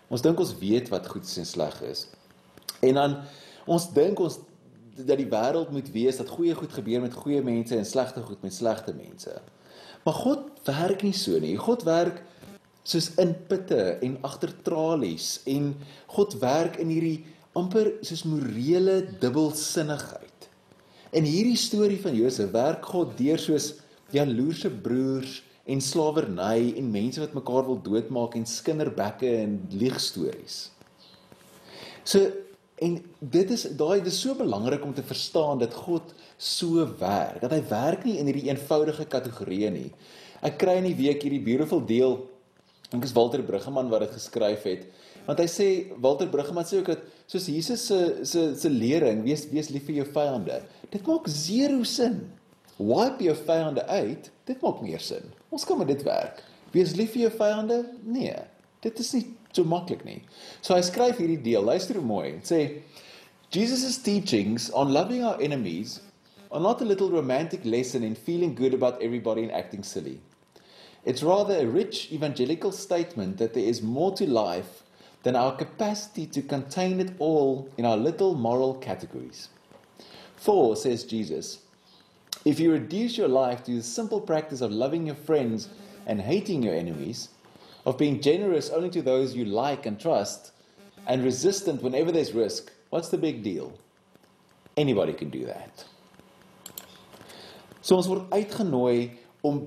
Ons 0.09 0.23
dink 0.25 0.39
ons 0.41 0.55
weet 0.57 0.89
wat 0.89 1.05
goed 1.11 1.29
en 1.37 1.45
sleg 1.45 1.75
is. 1.85 2.07
En 2.81 2.97
dan 2.97 3.17
ons 3.69 3.85
dink 3.93 4.21
ons 4.25 4.39
dat 5.05 5.19
die 5.19 5.29
wêreld 5.29 5.71
moet 5.71 5.91
wees 5.93 6.17
dat 6.19 6.29
goeie 6.29 6.55
goed 6.55 6.73
gebeur 6.73 7.01
met 7.01 7.13
goeie 7.13 7.41
mense 7.45 7.75
en 7.77 7.85
slegte 7.85 8.21
goed 8.25 8.41
met 8.45 8.53
slegte 8.53 8.93
mense. 8.93 9.35
Maar 10.03 10.13
God 10.13 10.39
werk 10.67 11.03
nie 11.03 11.15
so 11.15 11.39
nie. 11.39 11.55
God 11.59 11.83
werk 11.87 12.23
soos 12.83 13.11
in 13.21 13.35
putte 13.47 13.99
en 14.05 14.17
agter 14.25 14.53
tralies 14.65 15.39
en 15.49 15.73
God 16.15 16.37
werk 16.41 16.79
in 16.81 16.91
hierdie 16.93 17.25
amper 17.57 17.91
soos 18.05 18.23
morele 18.27 19.01
dubbelsinnigheid. 19.21 20.49
In 21.11 21.25
hierdie 21.25 21.57
storie 21.57 21.99
van 22.01 22.15
Josef 22.17 22.51
werk 22.53 22.85
God 22.85 23.15
deur 23.17 23.41
soos 23.41 23.73
jaloerse 24.13 24.69
broers 24.69 25.39
en 25.69 25.81
slawerny 25.81 26.73
en 26.79 26.91
mense 26.91 27.21
wat 27.21 27.35
mekaar 27.37 27.65
wil 27.67 27.79
doodmaak 27.85 28.37
en 28.37 28.45
skinderbekke 28.49 29.29
en 29.43 29.59
leegstories. 29.69 30.69
So 32.03 32.25
en 32.85 32.95
dit 33.19 33.51
is 33.51 33.65
daai 33.79 33.99
dis 34.03 34.21
so 34.23 34.35
belangrik 34.39 34.83
om 34.85 34.93
te 34.95 35.03
verstaan 35.03 35.59
dat 35.59 35.75
God 35.75 36.13
so 36.37 36.85
werk. 36.99 37.41
Dat 37.43 37.53
hy 37.55 37.61
werk 37.69 38.05
nie 38.07 38.17
in 38.21 38.29
hierdie 38.29 38.47
eenvoudige 38.47 39.05
kategorieë 39.11 39.71
nie. 39.75 39.89
Ek 40.45 40.59
kry 40.61 40.77
in 40.79 40.87
die 40.87 40.97
week 40.99 41.23
hierdie 41.25 41.43
beautiful 41.43 41.83
deel. 41.83 42.21
Dink 42.89 43.05
is 43.05 43.13
Walter 43.13 43.43
Bruggeman 43.45 43.91
wat 43.91 44.07
dit 44.07 44.15
geskryf 44.15 44.63
het. 44.67 44.87
Want 45.27 45.41
hy 45.43 45.47
sê 45.51 45.69
Walter 46.01 46.29
Bruggeman 46.31 46.65
sê 46.65 46.79
ook 46.79 46.93
dat 46.93 47.03
soos 47.29 47.49
Jesus 47.51 47.83
se 47.85 47.99
se 48.25 48.45
se 48.57 48.71
lering, 48.71 49.21
wees 49.27 49.45
wees 49.51 49.69
lief 49.73 49.85
vir 49.89 49.99
jou 50.01 50.07
vyande. 50.15 50.61
Dit 50.89 51.05
maak 51.07 51.27
zero 51.29 51.83
sin 51.85 52.23
wipe 52.79 53.25
jou 53.27 53.35
vyande 53.35 53.83
uit, 53.91 54.29
dit 54.47 54.61
maak 54.63 54.79
meer 54.81 55.03
sin. 55.03 55.25
Ons 55.51 55.65
kan 55.67 55.77
met 55.77 55.89
dit 55.91 56.03
werk. 56.07 56.39
Wees 56.71 56.95
lief 56.95 57.11
vir 57.15 57.27
jou 57.27 57.33
vyande? 57.35 57.81
Nee. 58.07 58.37
Dit 58.79 58.99
is 59.03 59.11
nie 59.17 59.25
so 59.53 59.63
maklik 59.63 60.05
nie. 60.05 60.21
So 60.61 60.75
hy 60.75 60.81
skryf 60.85 61.19
hierdie 61.21 61.41
deel. 61.43 61.65
Luister 61.65 61.99
hoe 61.99 62.05
mooi. 62.05 62.35
Hy 62.37 62.45
sê 62.45 62.61
Jesus' 63.51 63.97
teachings 63.97 64.69
on 64.71 64.93
loving 64.93 65.23
our 65.23 65.41
enemies 65.41 66.01
are 66.51 66.61
not 66.61 66.81
a 66.81 66.85
little 66.85 67.09
romantic 67.09 67.65
lesson 67.65 68.03
in 68.03 68.15
feeling 68.15 68.53
good 68.55 68.73
about 68.73 69.01
everybody 69.01 69.43
and 69.43 69.51
acting 69.51 69.83
silly. 69.83 70.19
It's 71.05 71.23
rather 71.23 71.57
a 71.57 71.65
rich 71.65 72.11
evangelical 72.11 72.71
statement 72.71 73.37
that 73.37 73.53
there 73.53 73.63
is 73.63 73.81
more 73.81 74.13
to 74.17 74.29
life 74.29 74.83
than 75.23 75.35
our 75.35 75.55
capacity 75.55 76.25
to 76.27 76.41
contain 76.41 76.99
it 76.99 77.13
all 77.19 77.69
in 77.77 77.85
our 77.85 77.97
little 77.97 78.35
moral 78.35 78.75
categories. 78.75 79.49
For, 80.35 80.75
says 80.75 81.03
Jesus, 81.03 81.59
If 82.45 82.59
you 82.59 82.71
reduce 82.71 83.17
your 83.17 83.27
life 83.27 83.63
to 83.65 83.75
the 83.75 83.83
simple 83.83 84.21
practice 84.21 84.61
of 84.61 84.71
loving 84.71 85.05
your 85.05 85.15
friends 85.15 85.69
and 86.05 86.21
hating 86.21 86.63
your 86.63 86.73
enemies, 86.73 87.29
of 87.89 87.97
being 87.97 88.21
generous 88.21 88.69
only 88.69 88.89
to 88.91 89.01
those 89.01 89.35
you 89.35 89.45
like 89.45 89.87
and 89.87 89.99
trust, 89.99 90.51
and 91.07 91.23
resistant 91.23 91.81
whenever 91.81 92.11
there's 92.11 92.33
risk, 92.33 92.71
what's 92.91 93.09
the 93.09 93.17
big 93.17 93.41
deal? 93.41 93.73
Anybody 94.77 95.13
can 95.13 95.31
do 95.31 95.45
that. 95.45 95.85
So 97.81 97.97
ons 97.97 98.07
word 98.11 98.29
uitgenooi 98.29 99.17
om 99.41 99.63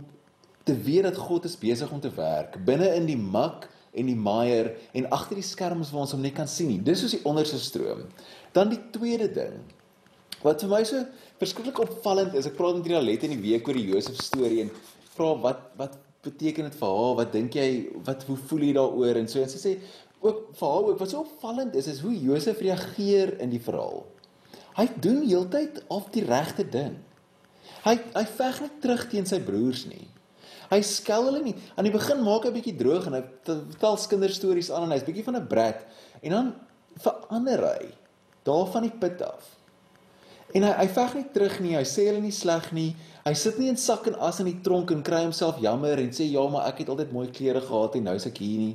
te 0.63 0.77
weet 0.87 1.09
dat 1.09 1.19
God 1.19 1.49
is 1.49 1.59
besig 1.59 1.91
om 1.91 1.99
te 2.01 2.13
werk 2.15 2.61
binne 2.63 2.93
in 2.95 3.09
die 3.09 3.19
mak 3.19 3.67
en 3.91 4.07
die 4.07 4.17
maier 4.17 4.71
en 4.95 5.09
agter 5.11 5.41
die 5.41 5.47
skerms 5.47 5.91
waar 5.91 6.05
ons 6.05 6.15
hom 6.15 6.23
net 6.23 6.37
kan 6.37 6.47
sien 6.47 6.71
nie. 6.71 6.79
Dis 6.79 7.03
soos 7.03 7.17
die 7.17 7.25
onderste 7.27 7.59
stroom. 7.59 8.07
Dan 8.55 8.71
die 8.71 8.79
tweede 8.95 9.27
ding 9.35 9.59
wat 10.47 10.63
vir 10.63 10.71
my 10.71 10.85
so 10.87 11.03
verskriklik 11.43 11.83
opvallend 11.83 12.39
is, 12.39 12.47
ek 12.47 12.55
praat 12.59 12.79
met 12.79 12.87
Rinalet 12.93 13.27
in 13.27 13.35
die 13.35 13.43
week 13.43 13.67
oor 13.67 13.79
die 13.79 13.89
Josef 13.91 14.23
storie 14.23 14.63
en 14.69 14.73
vra 15.17 15.35
wat 15.43 15.67
wat 15.81 15.99
beteken 16.23 16.69
dit 16.69 16.79
vir 16.79 16.95
haar? 16.97 17.15
Wat 17.19 17.33
dink 17.35 17.55
jy? 17.59 17.69
Wat 18.07 18.25
hoe 18.29 18.39
voel 18.49 18.67
jy 18.69 18.73
daaroor? 18.79 19.21
En 19.21 19.29
so 19.29 19.43
en 19.43 19.51
sy 19.51 19.61
sê 19.61 19.75
ook 20.23 20.53
vir 20.55 20.69
haar 20.69 20.89
ook 20.89 20.99
wat 21.03 21.11
so 21.11 21.25
opvallend 21.25 21.75
is 21.75 21.89
is 21.91 22.01
hoe 22.05 22.15
Josef 22.15 22.61
reageer 22.63 23.35
in 23.43 23.51
die 23.51 23.63
verhaal. 23.63 24.05
Hy 24.79 24.87
doen 25.05 25.25
heeltyd 25.27 25.83
af 25.93 26.09
die 26.15 26.25
regte 26.25 26.65
ding. 26.65 26.97
Hy 27.83 27.97
hy 28.15 28.25
veg 28.39 28.61
nie 28.63 28.75
terug 28.85 29.07
teen 29.11 29.27
sy 29.27 29.41
broers 29.43 29.87
nie. 29.91 30.07
Hy 30.73 30.79
skel 30.87 31.27
hulle 31.29 31.43
nie. 31.45 31.57
Aan 31.77 31.89
die 31.89 31.95
begin 31.95 32.23
maak 32.25 32.47
hy 32.47 32.53
'n 32.53 32.57
bietjie 32.57 32.79
droog 32.79 33.07
en 33.07 33.19
hy 33.19 33.23
vertel 33.45 33.99
kinderstories 34.09 34.71
aan 34.71 34.87
en 34.87 34.95
hy's 34.95 35.05
bietjie 35.05 35.27
van 35.27 35.37
'n 35.37 35.49
brat 35.49 35.85
en 36.23 36.31
dan 36.31 36.55
verander 36.97 37.67
hy 37.67 37.91
daarvan 38.47 38.83
die 38.83 38.99
put 38.99 39.21
af. 39.23 39.59
En 40.55 40.63
hy 40.63 40.73
hy 40.73 40.89
veg 40.89 41.15
nie 41.15 41.29
terug 41.33 41.61
nie. 41.61 41.77
Hy 41.77 41.85
sê 41.85 42.07
hulle 42.09 42.21
nie 42.21 42.33
sleg 42.33 42.73
nie. 42.73 42.97
Hy 43.23 43.33
sit 43.39 43.59
nie 43.61 43.69
in 43.71 43.79
sak 43.79 44.09
en 44.11 44.17
as 44.27 44.41
in 44.43 44.49
die 44.51 44.59
tronk 44.67 44.91
en 44.91 45.03
kry 45.07 45.21
homself 45.23 45.61
jammer 45.63 46.01
en 46.03 46.11
sê 46.15 46.27
ja, 46.27 46.43
maar 46.51 46.67
ek 46.73 46.83
het 46.83 46.91
altyd 46.91 47.13
mooi 47.15 47.29
klere 47.31 47.63
gehad 47.63 47.95
en 47.99 48.09
nou 48.09 48.17
is 48.19 48.27
ek 48.27 48.41
hier 48.43 48.65
nie. 48.65 48.75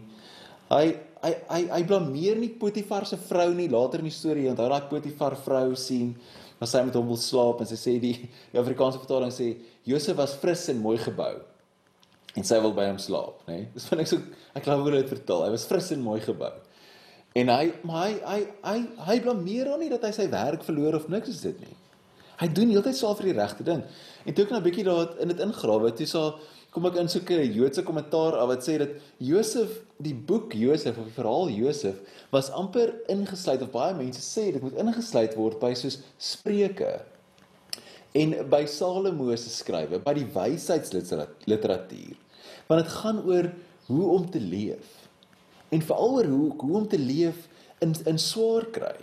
Hy 0.71 0.85
hy 1.23 1.31
hy 1.49 1.61
hy 1.71 1.81
blameer 1.89 2.39
nie 2.39 2.53
Potifar 2.61 3.07
se 3.09 3.19
vrou 3.27 3.49
nie 3.57 3.67
later 3.71 3.99
in 4.03 4.07
die 4.07 4.15
storie. 4.15 4.47
Onthou 4.51 4.69
daai 4.71 4.87
Potifar 4.87 5.35
vrou 5.43 5.75
sien 5.75 6.13
as 6.63 6.71
sy 6.73 6.81
met 6.87 6.95
hom 6.95 7.11
wil 7.11 7.19
slaap 7.21 7.59
en 7.61 7.69
sy 7.69 7.77
sê 7.79 7.97
die, 8.01 8.13
die 8.53 8.61
Afrikaanse 8.63 9.01
vertaling 9.01 9.33
sê 9.35 9.51
Josef 9.87 10.17
was 10.17 10.37
fris 10.39 10.63
en 10.71 10.79
mooi 10.81 10.95
gebou 11.01 11.35
en 12.37 12.45
sy 12.45 12.59
wil 12.61 12.73
by 12.77 12.85
hom 12.85 12.99
slaap, 13.01 13.41
nê? 13.49 13.63
Nee? 13.63 13.67
Dis 13.73 13.87
van 13.89 14.03
ek 14.03 14.09
so 14.11 14.21
ek 14.55 14.65
glo 14.65 14.77
hoe 14.85 14.93
dit 14.93 15.09
vertel. 15.09 15.43
Hy 15.43 15.51
was 15.55 15.65
fris 15.69 15.89
en 15.95 16.03
mooi 16.05 16.19
gebou. 16.21 16.53
En 17.37 17.51
hy 17.51 17.63
maar 17.85 18.07
hy 18.07 18.13
hy 18.21 18.39
hy 18.63 18.77
hy 19.09 19.17
blameer 19.25 19.73
hom 19.73 19.81
nie 19.83 19.91
dat 19.91 20.05
hy 20.07 20.13
sy 20.15 20.29
werk 20.31 20.63
verloor 20.65 20.99
of 21.01 21.09
niks 21.11 21.33
is 21.33 21.43
dit 21.43 21.65
nie. 21.65 21.75
Hy 22.37 22.47
doen 22.53 22.69
heeltyd 22.69 22.97
saal 22.97 23.15
vir 23.17 23.31
die 23.31 23.39
regte 23.39 23.65
ding. 23.65 23.81
En 24.25 24.33
toe 24.33 24.45
ek 24.45 24.51
nou 24.51 24.59
'n 24.59 24.67
bietjie 24.67 24.85
daar 24.85 25.17
in 25.19 25.27
dit 25.27 25.39
ingrawe, 25.39 25.91
toe 25.91 26.05
sa 26.05 26.35
kom 26.71 26.85
ek 26.85 26.95
in 27.01 27.09
soeke 27.09 27.53
Joodse 27.53 27.83
kommentaar 27.83 28.37
af 28.37 28.47
wat 28.47 28.61
sê 28.61 28.77
dat 28.77 28.89
Josef, 29.17 29.81
die 29.97 30.13
boek 30.13 30.53
Josef 30.53 30.97
of 30.97 31.05
die 31.05 31.17
verhaal 31.17 31.49
Josef 31.49 31.95
was 32.31 32.51
amper 32.51 32.93
ingesluit 33.09 33.61
of 33.61 33.71
baie 33.71 33.95
mense 33.97 34.21
sê 34.21 34.51
dit 34.53 34.61
moet 34.61 34.77
ingesluit 34.77 35.35
word 35.35 35.59
by 35.59 35.73
soos 35.73 36.01
Spreuke 36.19 37.01
en 38.17 38.35
by 38.49 38.65
Salomo 38.65 39.35
se 39.35 39.49
skrywe, 39.49 39.99
by 40.03 40.13
die 40.17 40.27
wysheidsliteratuur. 40.33 42.15
Want 42.67 42.83
dit 42.83 42.93
gaan 42.99 43.23
oor 43.25 43.51
hoe 43.87 44.07
om 44.13 44.29
te 44.29 44.39
leef 44.39 45.09
en 45.73 45.83
veral 45.83 46.17
oor 46.19 46.29
hoe 46.31 46.53
hoe 46.61 46.77
om 46.77 46.87
te 46.87 46.99
leef 46.99 47.47
in 47.83 47.95
in 48.05 48.19
swaar 48.19 48.65
kry. 48.71 48.97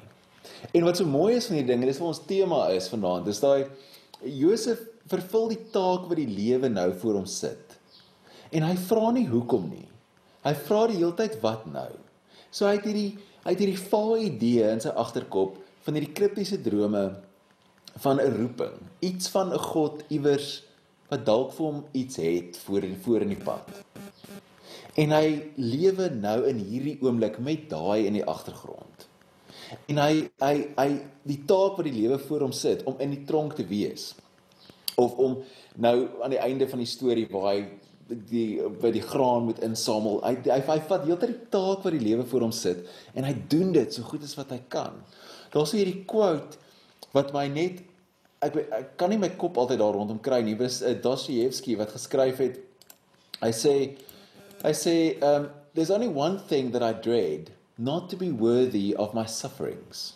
En 0.73 0.85
wat 0.85 0.97
so 0.97 1.07
mooi 1.09 1.35
is 1.37 1.47
van 1.47 1.59
hierdie 1.59 1.75
dinge, 1.75 1.87
dis 1.87 2.01
wat 2.01 2.15
ons 2.15 2.25
tema 2.29 2.69
is 2.73 2.89
vanaand, 2.93 3.27
dis 3.29 3.41
daai 3.43 3.67
Josef 4.25 4.81
vervul 5.11 5.51
die 5.53 5.61
taak 5.75 6.07
wat 6.09 6.17
die 6.17 6.31
lewe 6.31 6.71
nou 6.73 6.89
voor 7.03 7.21
hom 7.21 7.29
sit. 7.29 7.77
En 8.55 8.65
hy 8.65 8.75
vra 8.89 9.11
nie 9.13 9.27
hoekom 9.29 9.69
nie. 9.69 9.89
Hy 10.45 10.55
vra 10.67 10.87
die 10.89 10.99
hele 11.01 11.15
tyd 11.19 11.37
wat 11.43 11.67
nou. 11.69 11.91
So 12.51 12.69
hy 12.69 12.79
het 12.79 12.89
hierdie 12.89 13.13
hy 13.45 13.53
het 13.53 13.61
hierdie 13.61 13.89
vaal 13.91 14.23
idee 14.25 14.69
in 14.73 14.81
sy 14.81 14.89
agterkop 14.97 15.59
van 15.85 15.97
hierdie 15.99 16.15
kriptiese 16.17 16.57
drome 16.65 17.03
van 18.01 18.21
'n 18.21 18.37
roeping, 18.39 18.77
iets 19.01 19.29
van 19.29 19.53
'n 19.53 19.59
God 19.59 20.03
iewers 20.09 20.63
wat 21.11 21.27
dalk 21.27 21.53
vir 21.53 21.67
hom 21.67 21.85
iets 21.93 22.17
het 22.17 22.57
voor 22.65 22.83
voor 23.05 23.21
in 23.21 23.35
die 23.35 23.45
pad. 23.45 23.69
En 24.97 25.11
hy 25.11 25.51
lewe 25.57 26.09
nou 26.11 26.47
in 26.49 26.57
hierdie 26.57 26.99
oomblik 27.03 27.39
met 27.39 27.69
daai 27.71 28.07
in 28.07 28.13
die 28.13 28.25
agtergrond. 28.25 29.09
En 29.89 30.01
hy 30.03 30.27
hy 30.43 30.55
hy 30.77 30.89
die 31.29 31.41
taak 31.49 31.79
wat 31.79 31.89
die 31.89 31.97
lewe 31.97 32.19
voor 32.27 32.47
hom 32.47 32.55
sit 32.57 32.85
om 32.89 32.99
in 33.03 33.15
die 33.17 33.25
tronk 33.29 33.57
te 33.59 33.67
wees 33.69 34.13
of 35.01 35.17
om 35.19 35.39
nou 35.75 35.97
aan 36.23 36.35
die 36.35 36.43
einde 36.43 36.69
van 36.71 36.83
die 36.83 36.91
storie 36.91 37.27
waar 37.31 37.49
hy 37.53 37.59
die 38.09 38.61
by 38.83 38.91
die 38.93 39.03
graan 39.03 39.47
moet 39.49 39.63
insamel. 39.65 40.21
Hy 40.25 40.37
hy, 40.45 40.61
hy 40.69 40.79
vat 40.89 41.07
heeltyd 41.09 41.33
die 41.33 41.49
taak 41.55 41.87
wat 41.87 41.97
die 41.97 42.05
lewe 42.05 42.27
voor 42.29 42.47
hom 42.47 42.53
sit 42.55 42.85
en 43.15 43.27
hy 43.27 43.33
doen 43.51 43.73
dit 43.75 43.97
so 43.97 44.05
goed 44.07 44.25
as 44.27 44.37
wat 44.39 44.53
hy 44.55 44.61
kan. 44.73 45.01
Daar's 45.55 45.75
hierdie 45.77 46.05
quote 46.09 46.61
wat 47.15 47.33
my 47.35 47.47
net 47.49 47.81
ek, 48.45 48.59
ek 48.61 48.95
kan 49.01 49.13
nie 49.13 49.21
my 49.21 49.33
kop 49.41 49.59
altyd 49.61 49.81
daar 49.81 49.97
rondom 49.97 50.21
kry 50.23 50.43
nie. 50.45 50.57
Dis 50.59 50.83
uh, 50.83 50.95
Dostoevsky 51.01 51.79
wat 51.81 51.95
geskryf 51.97 52.43
het. 52.45 52.61
Hy 53.41 53.53
sê 53.55 53.75
hy 54.65 54.73
sê 54.77 54.97
um 55.25 55.51
there's 55.75 55.91
only 55.91 56.09
one 56.09 56.39
thing 56.49 56.71
that 56.71 56.85
I 56.87 56.93
dread, 56.93 57.51
not 57.75 58.09
to 58.09 58.17
be 58.17 58.31
worthy 58.31 58.95
of 58.95 59.15
my 59.15 59.27
sufferings. 59.27 60.15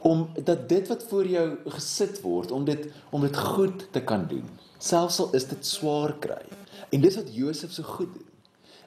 Om 0.00 0.28
dat 0.44 0.68
dit 0.68 0.88
wat 0.88 1.02
voor 1.08 1.26
jou 1.26 1.58
gesit 1.64 2.20
word 2.20 2.50
om 2.50 2.64
dit 2.64 2.86
om 3.10 3.20
dit 3.20 3.36
goed 3.36 3.86
te 3.92 4.00
kan 4.00 4.26
doen 4.30 4.46
selfs 4.78 5.18
al 5.20 5.32
is 5.34 5.48
dit 5.48 5.66
swaar 5.66 6.12
kry 6.20 6.44
en 6.92 7.00
dis 7.00 7.16
wat 7.16 7.32
Josef 7.34 7.72
so 7.72 7.82
goed 7.82 8.12
doen 8.12 8.36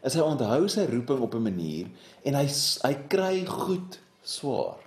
is 0.07 0.15
hy 0.15 0.23
onthou 0.23 0.67
sy 0.71 0.85
roeping 0.87 1.23
op 1.25 1.35
'n 1.35 1.43
manier 1.43 1.89
en 2.23 2.37
hy 2.39 2.45
hy 2.83 2.93
kry 3.11 3.45
goed 3.45 3.99
swaar. 4.23 4.77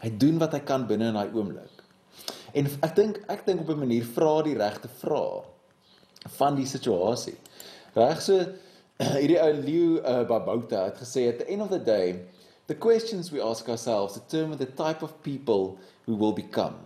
Hy 0.00 0.10
doen 0.16 0.38
wat 0.40 0.52
hy 0.56 0.60
kan 0.64 0.86
binne 0.88 1.10
in 1.12 1.18
daai 1.18 1.32
oomblik. 1.32 1.84
En 2.56 2.66
ek 2.66 2.96
dink 2.96 3.20
ek 3.28 3.46
dink 3.46 3.60
op 3.60 3.70
'n 3.70 3.84
manier 3.84 4.04
vra 4.04 4.42
die 4.42 4.56
regte 4.56 4.88
vrae 4.88 5.44
van 6.36 6.56
die 6.56 6.66
situasie. 6.66 7.36
Reg 7.94 8.20
so 8.22 8.44
hierdie 9.20 9.40
ou 9.40 9.52
Leo 9.64 9.96
uh, 10.00 10.20
Babouta 10.28 10.86
het 10.90 11.00
gesê 11.00 11.28
at 11.32 11.40
the 11.42 11.48
end 11.48 11.64
of 11.64 11.72
the 11.72 11.82
day 11.82 12.20
The 12.70 12.76
questions 12.76 13.32
we 13.32 13.40
ask 13.40 13.68
ourselves 13.68 14.14
determine 14.14 14.56
the 14.56 14.66
type 14.66 15.02
of 15.02 15.20
people 15.24 15.76
we 16.06 16.14
will 16.14 16.32
become. 16.32 16.76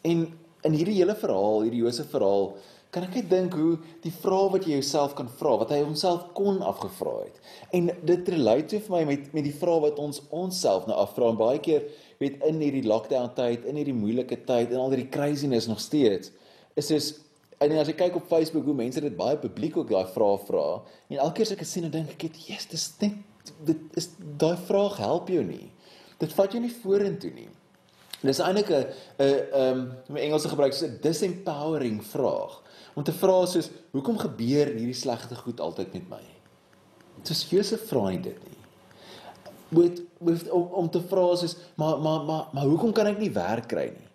En 0.00 0.32
in 0.64 0.72
hierdie 0.72 0.94
hele 0.96 1.12
verhaal, 1.12 1.66
hierdie 1.66 1.82
Josef 1.82 2.08
verhaal, 2.08 2.54
kan 2.88 3.04
ek 3.04 3.18
net 3.18 3.28
dink 3.28 3.52
hoe 3.58 3.74
die 4.00 4.12
vrae 4.14 4.46
wat 4.54 4.64
jy 4.64 4.78
jouself 4.78 5.12
kan 5.18 5.28
vra, 5.28 5.52
wat 5.60 5.74
hy 5.74 5.82
homself 5.82 6.30
kon 6.38 6.62
afgevra 6.64 7.12
het. 7.26 7.36
En 7.76 7.90
dit 8.08 8.30
relate 8.32 8.80
vir 8.86 8.94
my 8.94 9.02
met 9.10 9.28
met 9.36 9.44
die 9.44 9.52
vrae 9.60 9.82
wat 9.84 10.00
ons 10.00 10.22
onsself 10.32 10.88
nou 10.88 10.96
afvra 11.04 11.28
en 11.28 11.36
baie 11.42 11.60
keer 11.60 11.84
weet 12.24 12.40
in 12.48 12.64
hierdie 12.64 12.86
lockdown 12.88 13.28
tyd, 13.36 13.68
in 13.68 13.76
hierdie 13.76 13.98
moeilike 13.98 14.40
tyd 14.48 14.72
en 14.72 14.86
al 14.86 14.96
hierdie 14.96 15.12
craziness 15.12 15.68
nog 15.68 15.84
steeds, 15.84 16.32
is 16.80 16.88
is 16.96 17.12
en 17.58 17.78
as 17.78 17.88
ek 17.88 17.96
kyk 17.96 18.16
op 18.16 18.28
Facebook 18.28 18.64
hoe 18.64 18.74
mense 18.74 19.00
dit 19.00 19.16
baie 19.16 19.36
publiek 19.36 19.76
ook 19.76 19.90
daai 19.90 20.06
vrae 20.12 20.38
vra, 20.46 20.66
en 21.08 21.16
elke 21.16 21.34
keer 21.38 21.46
as 21.46 21.52
ek 21.52 21.58
dit 21.58 21.68
sien, 21.68 21.82
dan 21.82 21.90
dink 21.90 22.24
ek, 22.24 22.36
"Jesus, 22.36 22.66
dis 22.68 22.92
net 23.00 23.12
dit 23.66 23.98
is 23.98 24.08
daai 24.18 24.56
vraag 24.66 24.98
help 25.02 25.30
jou 25.32 25.42
nie. 25.44 25.70
Dit 26.20 26.34
vat 26.36 26.52
jou 26.52 26.62
nie 26.62 26.72
vorentoe 26.72 27.32
nie. 27.34 27.48
Dis 28.24 28.40
eintlik 28.40 28.70
'n 28.70 28.86
'n 29.18 29.34
ehm 29.52 29.80
om 30.08 30.16
Engelse 30.16 30.48
gebruik 30.48 30.72
so 30.72 30.86
'n 30.86 30.98
disempowering 31.02 32.02
vraag. 32.04 32.62
Om 32.94 33.02
te 33.04 33.12
vra 33.12 33.46
soos 33.46 33.70
hoekom 33.92 34.18
gebeur 34.18 34.66
hierdie 34.66 34.94
slegte 34.94 35.34
goed 35.34 35.60
altyd 35.60 35.92
met 35.92 36.08
my? 36.08 36.24
Dis 37.22 37.50
Josef 37.50 37.88
vra 37.88 38.08
nie 38.08 38.20
dit 38.20 38.38
nie. 38.48 38.56
Moet 39.68 40.02
om, 40.50 40.62
om 40.62 40.90
te 40.90 41.00
vra 41.00 41.36
soos 41.36 41.56
maar 41.76 41.98
maar 41.98 42.24
maar 42.24 42.46
maar 42.52 42.64
hoekom 42.64 42.92
kan 42.92 43.06
ek 43.06 43.18
nie 43.18 43.30
werk 43.30 43.68
kry 43.68 43.92
nie? 43.92 44.05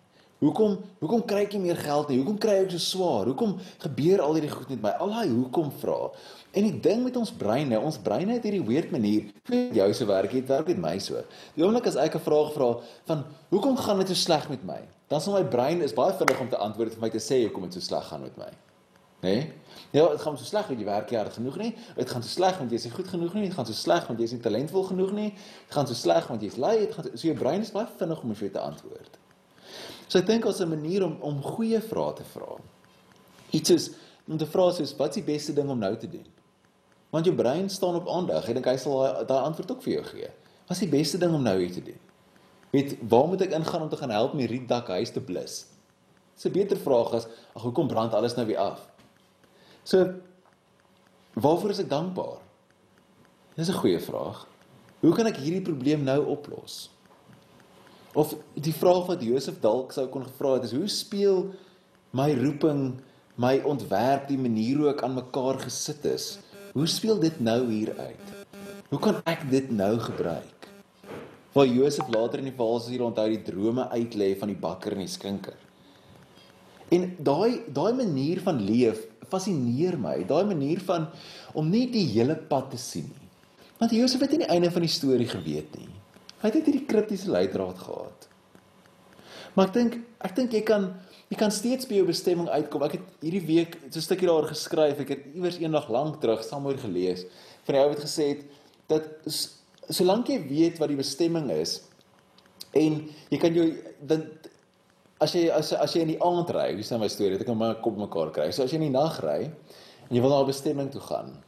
Hoekom 0.42 0.72
hoekom 0.98 1.20
kry 1.22 1.44
ek 1.44 1.52
nie 1.54 1.68
meer 1.68 1.78
geld 1.78 2.08
nie? 2.10 2.16
Hoekom 2.18 2.38
kry 2.42 2.56
ek 2.64 2.72
so 2.74 2.82
swaar? 2.82 3.28
Hoekom 3.30 3.52
gebeur 3.84 4.22
al 4.24 4.34
hierdie 4.34 4.50
goed 4.50 4.72
met 4.72 4.80
my? 4.82 4.90
Al 4.98 5.12
daai 5.14 5.28
hoekom 5.30 5.68
vra. 5.78 5.98
En 6.58 6.66
die 6.66 6.80
ding 6.82 7.04
met 7.04 7.16
ons 7.20 7.30
breine, 7.38 7.78
ons 7.78 8.00
breine 8.02 8.34
het 8.34 8.48
hierdie 8.48 8.64
weird 8.66 8.90
manier. 8.90 9.28
Vir 9.46 9.78
jou 9.78 9.86
se 9.94 10.08
werk 10.08 10.34
het 10.34 10.50
werk 10.50 10.72
met 10.72 10.82
my 10.82 10.96
so. 11.04 11.22
Die 11.54 11.62
oomblik 11.62 11.86
as 11.86 11.96
ek 11.96 12.18
'n 12.18 12.26
vraag 12.26 12.50
vra 12.56 12.72
van 13.06 13.24
hoekom 13.54 13.76
gaan 13.76 13.98
dit 14.02 14.08
so 14.08 14.14
sleg 14.14 14.48
met 14.50 14.64
my? 14.66 14.80
Dan 15.08 15.20
sal 15.20 15.38
my 15.38 15.44
brein 15.44 15.80
is 15.82 15.94
baie 15.94 16.12
vinnig 16.12 16.40
om 16.40 16.48
te 16.48 16.56
antwoord 16.56 16.92
vir 16.94 17.00
my 17.00 17.10
te 17.10 17.22
sê 17.22 17.42
hoekom 17.46 17.62
dit 17.62 17.74
so 17.74 17.80
sleg 17.80 18.04
gaan 18.04 18.22
met 18.22 18.36
my. 18.36 18.50
Né? 19.22 19.30
Nee? 19.30 19.52
Ja, 19.92 20.08
dit 20.08 20.20
gaan 20.20 20.38
so 20.38 20.44
sleg 20.44 20.66
want 20.66 20.80
jy 20.80 20.86
werk 20.86 21.10
nie 21.10 21.18
hard 21.18 21.32
genoeg 21.32 21.56
nie. 21.56 21.74
Dit 21.94 22.10
gaan 22.10 22.22
so 22.22 22.28
sleg 22.28 22.58
want 22.58 22.70
jy 22.70 22.74
is 22.74 22.84
nie 22.84 22.92
goed 22.92 23.08
genoeg 23.08 23.34
nie. 23.34 23.46
Dit 23.46 23.54
gaan 23.54 23.66
so 23.66 23.72
sleg 23.72 24.06
want 24.08 24.18
jy 24.18 24.24
is 24.24 24.32
nie 24.32 24.40
talentvol 24.40 24.84
genoeg 24.90 25.12
nie. 25.12 25.30
Dit 25.30 25.74
gaan 25.76 25.86
so 25.86 25.94
sleg 25.94 26.26
want 26.26 26.42
jy 26.42 26.48
is 26.48 26.56
lui. 26.56 26.78
Dit 26.78 26.94
gaan 26.94 27.04
so 27.14 27.26
jou 27.28 27.36
brein 27.38 27.60
is 27.60 27.70
baie 27.70 27.86
vinnig 27.98 28.22
om 28.22 28.34
vir 28.34 28.48
jou 28.48 28.54
te 28.58 28.58
antwoord. 28.58 29.21
So 30.08 30.18
ek 30.18 30.26
dink 30.26 30.46
as 30.46 30.60
'n 30.60 30.68
manier 30.68 31.04
om 31.04 31.16
om 31.20 31.42
goeie 31.42 31.80
vrae 31.80 32.14
te 32.14 32.24
vra. 32.24 32.58
Iets 33.50 33.70
is 33.70 33.90
om 34.28 34.36
te 34.38 34.46
vra 34.46 34.70
soos 34.70 34.96
wat 34.96 35.08
is 35.08 35.24
die 35.24 35.32
beste 35.32 35.52
ding 35.52 35.68
om 35.70 35.78
nou 35.78 35.96
te 35.96 36.08
doen? 36.08 36.26
Want 37.10 37.24
jou 37.24 37.34
brein 37.36 37.68
staan 37.70 37.94
op 37.94 38.08
aandag. 38.08 38.48
Ek 38.48 38.54
dink 38.54 38.66
hy 38.66 38.76
sal 38.76 39.24
daai 39.26 39.44
antwoord 39.44 39.70
ook 39.70 39.82
vir 39.82 39.92
jou 39.92 40.04
gee. 40.04 40.30
Wat 40.68 40.76
is 40.76 40.78
die 40.78 40.98
beste 40.98 41.18
ding 41.18 41.34
om 41.34 41.42
nou 41.42 41.58
hier 41.58 41.72
te 41.72 41.82
doen? 41.82 41.98
Weet, 42.72 42.96
waar 43.08 43.26
moet 43.28 43.40
ek 43.40 43.52
ingaan 43.52 43.82
om 43.82 43.88
te 43.88 43.96
gaan 43.96 44.10
help 44.10 44.34
my 44.34 44.44
rietdak 44.44 44.88
huis 44.88 45.10
te 45.10 45.20
blus? 45.20 45.66
Dis 46.34 46.46
'n 46.46 46.52
beter 46.52 46.76
vraag 46.76 47.12
as 47.12 47.26
ag 47.54 47.62
hoekom 47.62 47.88
brand 47.88 48.14
alles 48.14 48.34
nou 48.34 48.46
weer 48.46 48.58
af? 48.58 48.88
So 49.84 50.14
waarvoor 51.34 51.70
is 51.70 51.78
ek 51.78 51.88
dankbaar? 51.88 52.40
Dis 53.56 53.68
'n 53.68 53.80
goeie 53.80 54.00
vraag. 54.00 54.46
Hoe 55.00 55.14
kan 55.14 55.26
ek 55.26 55.36
hierdie 55.36 55.62
probleem 55.62 56.04
nou 56.04 56.24
oplos? 56.26 56.91
Of 58.12 58.34
die 58.60 58.74
vraag 58.76 59.06
wat 59.08 59.22
Josef 59.24 59.60
dalk 59.62 59.94
sou 59.96 60.04
kon 60.12 60.26
gevra 60.26 60.58
het 60.58 60.66
is 60.68 60.74
hoe 60.76 60.88
speel 60.92 61.46
my 62.12 62.28
roeping, 62.36 62.98
my 63.40 63.56
ontwerp, 63.64 64.26
die 64.28 64.40
manier 64.40 64.82
hoe 64.82 64.90
ek 64.92 65.00
aan 65.06 65.16
mekaar 65.16 65.62
gesit 65.64 66.04
is? 66.10 66.26
Hoe 66.76 66.88
speel 66.88 67.20
dit 67.22 67.40
nou 67.40 67.62
hier 67.70 67.94
uit? 67.96 68.34
Hoe 68.92 69.00
kan 69.00 69.22
ek 69.28 69.46
dit 69.48 69.70
nou 69.72 69.94
gebruik? 70.04 70.68
Waar 71.52 71.68
Josef 71.68 72.08
later 72.12 72.40
in 72.40 72.50
die 72.50 72.56
verhaal 72.56 72.80
as 72.80 72.90
hier 72.92 73.04
onthou 73.04 73.26
die 73.32 73.42
drome 73.44 73.88
uitlê 73.92 74.32
van 74.40 74.52
die 74.52 74.60
bakker 74.60 74.96
en 74.96 75.04
die 75.04 75.12
skinker. 75.12 75.56
En 76.92 77.08
daai 77.16 77.64
daai 77.72 77.92
manier 77.96 78.40
van 78.44 78.60
leef 78.60 79.00
fascineer 79.32 79.96
my. 80.00 80.18
Daai 80.28 80.44
manier 80.48 80.80
van 80.84 81.08
om 81.56 81.68
nie 81.72 81.86
die 81.92 82.04
hele 82.12 82.36
pad 82.36 82.72
te 82.72 82.80
sien 82.80 83.08
nie. 83.08 83.28
Want 83.80 83.96
Josef 83.96 84.20
het 84.20 84.36
nie 84.36 84.44
die 84.44 84.52
einde 84.52 84.70
van 84.70 84.84
die 84.84 84.92
storie 84.92 85.28
geweet 85.28 85.72
nie. 85.80 85.88
Hy 86.42 86.50
het 86.50 86.58
hierdie 86.58 86.86
kritiese 86.86 87.30
leidraad 87.30 87.78
gehad. 87.78 88.28
Maar 89.54 89.68
ek 89.68 89.74
dink 89.74 89.98
ek 90.22 90.36
dink 90.36 90.52
jy 90.52 90.62
kan 90.66 90.90
Jy 91.32 91.38
kan 91.40 91.52
steeds 91.54 91.86
by 91.88 91.96
jou 91.96 92.04
bestemming 92.10 92.48
uitkom. 92.52 92.82
Ek 92.84 92.98
het 92.98 93.04
hierdie 93.24 93.46
week 93.46 93.78
so 93.88 93.98
'n 93.98 94.04
stukkie 94.04 94.28
daar 94.28 94.44
geskryf. 94.44 94.98
Ek 95.00 95.08
het 95.08 95.22
iewers 95.32 95.56
eendag 95.56 95.88
lank 95.88 96.20
terug 96.20 96.44
saamhoor 96.44 96.76
gelees. 96.76 97.24
Van 97.64 97.74
jou 97.74 97.88
het 97.88 98.00
gesê 98.04 98.44
dat 98.86 99.02
solank 99.88 100.28
jy 100.28 100.38
weet 100.48 100.78
wat 100.78 100.88
die 100.88 100.96
bestemming 100.96 101.50
is 101.50 101.80
en 102.74 103.08
jy 103.30 103.38
kan 103.38 103.54
jou 103.54 103.72
dan 104.00 104.28
as 105.20 105.32
jy 105.32 105.48
as 105.48 105.72
as 105.72 105.94
jy 105.94 106.00
in 106.02 106.08
die 106.08 106.20
aand 106.20 106.50
ry, 106.50 106.74
wie 106.74 106.84
sê 106.84 106.98
my 106.98 107.08
storie, 107.08 107.38
dit 107.38 107.46
kan 107.46 107.56
maar 107.56 107.80
kop 107.80 107.96
mekaar 107.96 108.30
kry. 108.30 108.50
So 108.50 108.64
as 108.64 108.70
jy 108.70 108.76
in 108.76 108.92
die 108.92 108.98
nag 108.98 109.20
ry 109.20 109.50
en 110.10 110.16
jy 110.16 110.20
wil 110.20 110.30
na 110.30 110.42
'n 110.42 110.46
bestemming 110.46 110.90
toe 110.90 111.00
gaan. 111.00 111.42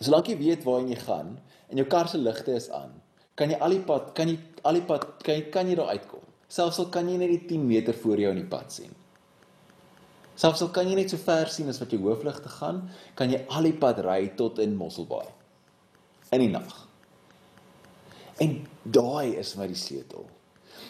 Solank 0.00 0.28
jy 0.28 0.36
weet 0.36 0.64
waarheen 0.64 0.88
jy 0.88 0.96
gaan 0.96 1.40
en 1.70 1.76
jou 1.76 1.86
kar 1.86 2.08
se 2.08 2.18
ligte 2.18 2.52
is 2.52 2.70
aan, 2.70 3.00
kan 3.40 3.48
jy 3.48 3.56
al 3.56 3.72
die 3.72 3.84
pad 3.88 4.10
kan 4.16 4.28
jy 4.28 4.36
al 4.68 4.76
die 4.76 4.84
pad 4.84 5.06
kan 5.24 5.38
jy 5.38 5.44
kan 5.52 5.68
jy 5.70 5.76
daar 5.78 5.94
uitkom. 5.96 6.24
Selfs 6.50 6.80
al 6.82 6.90
kan 6.92 7.08
jy 7.08 7.16
net 7.16 7.30
die 7.32 7.44
10 7.54 7.64
meter 7.64 7.96
voor 7.96 8.20
jou 8.20 8.32
in 8.34 8.42
die 8.42 8.50
pad 8.50 8.74
sien. 8.74 8.92
Selfs 10.40 10.60
al 10.64 10.72
kan 10.76 10.88
jy 10.88 10.98
net 10.98 11.12
so 11.12 11.20
ver 11.20 11.48
sien 11.52 11.70
as 11.72 11.80
wat 11.80 11.92
jou 11.94 12.02
hoofligte 12.04 12.52
gaan, 12.52 12.82
kan 13.16 13.32
jy 13.32 13.40
al 13.48 13.68
die 13.68 13.76
pad 13.76 14.02
ry 14.04 14.22
tot 14.36 14.60
in 14.60 14.76
Mosselbaai 14.76 15.28
in 16.30 16.44
die 16.44 16.50
nag. 16.52 16.74
En 18.40 18.60
daai 18.84 19.36
is 19.40 19.54
my 19.58 19.66
die 19.70 19.78
sleutel. 19.78 20.28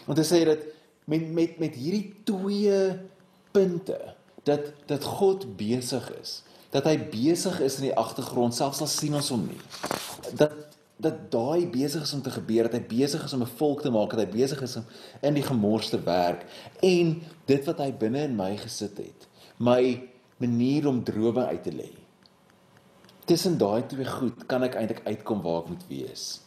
Want 0.07 0.21
hy 0.21 0.27
sê 0.27 0.43
dat 0.49 0.67
met 1.11 1.31
met 1.35 1.59
met 1.63 1.79
hierdie 1.79 2.11
twee 2.29 2.81
punte 3.55 3.99
dat 4.49 4.73
dat 4.91 5.07
God 5.21 5.47
besig 5.59 6.07
is, 6.19 6.41
dat 6.75 6.87
hy 6.87 6.97
besig 7.13 7.59
is 7.63 7.79
in 7.81 7.89
die 7.89 7.97
agtergrond 7.99 8.55
selfs 8.55 8.83
al 8.83 8.91
sien 8.91 9.17
ons 9.19 9.31
hom 9.35 9.47
nie. 9.49 9.63
Dat 10.39 10.70
dat 11.01 11.31
daai 11.33 11.67
besig 11.71 12.03
is 12.03 12.13
om 12.13 12.23
te 12.23 12.33
gebeur, 12.33 12.69
dat 12.69 12.77
hy 12.77 12.83
besig 12.89 13.25
is 13.25 13.33
om 13.33 13.43
'n 13.43 13.57
volk 13.57 13.83
te 13.83 13.91
maak, 13.91 14.11
dat 14.11 14.21
hy 14.21 14.29
besig 14.29 14.61
is 14.63 14.77
om 14.77 14.85
in 15.23 15.35
die 15.35 15.43
gemors 15.43 15.89
te 15.89 16.01
werk 16.03 16.45
en 16.83 17.23
dit 17.47 17.65
wat 17.65 17.79
hy 17.79 17.93
binne 17.93 18.23
in 18.23 18.37
my 18.37 18.57
gesit 18.57 18.99
het, 18.99 19.29
my 19.57 20.09
manier 20.37 20.87
om 20.89 21.05
drome 21.05 21.47
uit 21.47 21.63
te 21.63 21.73
lê. 21.73 21.93
Tussen 23.25 23.59
daai 23.59 23.87
twee 23.87 24.05
goed 24.05 24.47
kan 24.47 24.63
ek 24.63 24.75
eintlik 24.75 25.03
uitkom 25.07 25.43
waar 25.43 25.63
ek 25.63 25.69
moet 25.69 25.85
wees. 25.89 26.41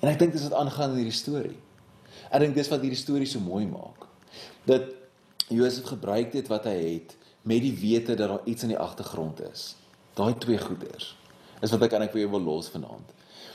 En 0.00 0.08
ek 0.08 0.18
dink 0.18 0.32
dis 0.32 0.42
wat 0.42 0.58
aangaan 0.58 0.90
in 0.90 0.96
hierdie 0.96 1.22
storie. 1.22 1.58
Ek 2.30 2.40
dink 2.40 2.54
dis 2.54 2.68
wat 2.68 2.80
hierdie 2.80 2.98
storie 2.98 3.26
so 3.26 3.40
mooi 3.40 3.66
maak. 3.66 4.06
Dat 4.66 4.82
Josef 5.48 5.84
gebruik 5.84 6.32
dit 6.32 6.48
wat 6.48 6.64
hy 6.64 6.76
het 6.94 7.16
met 7.42 7.60
die 7.60 7.74
wete 7.74 8.14
dat 8.14 8.28
daar 8.28 8.44
iets 8.44 8.62
in 8.62 8.68
die 8.68 8.78
agtergrond 8.78 9.40
is. 9.40 9.76
Daai 10.14 10.34
twee 10.38 10.58
goeders 10.58 11.16
is 11.62 11.70
wat 11.70 11.82
ek 11.82 11.92
ek 11.92 12.12
vir 12.12 12.20
jou 12.24 12.30
wil 12.30 12.40
los 12.40 12.68
vanaand. 12.68 13.12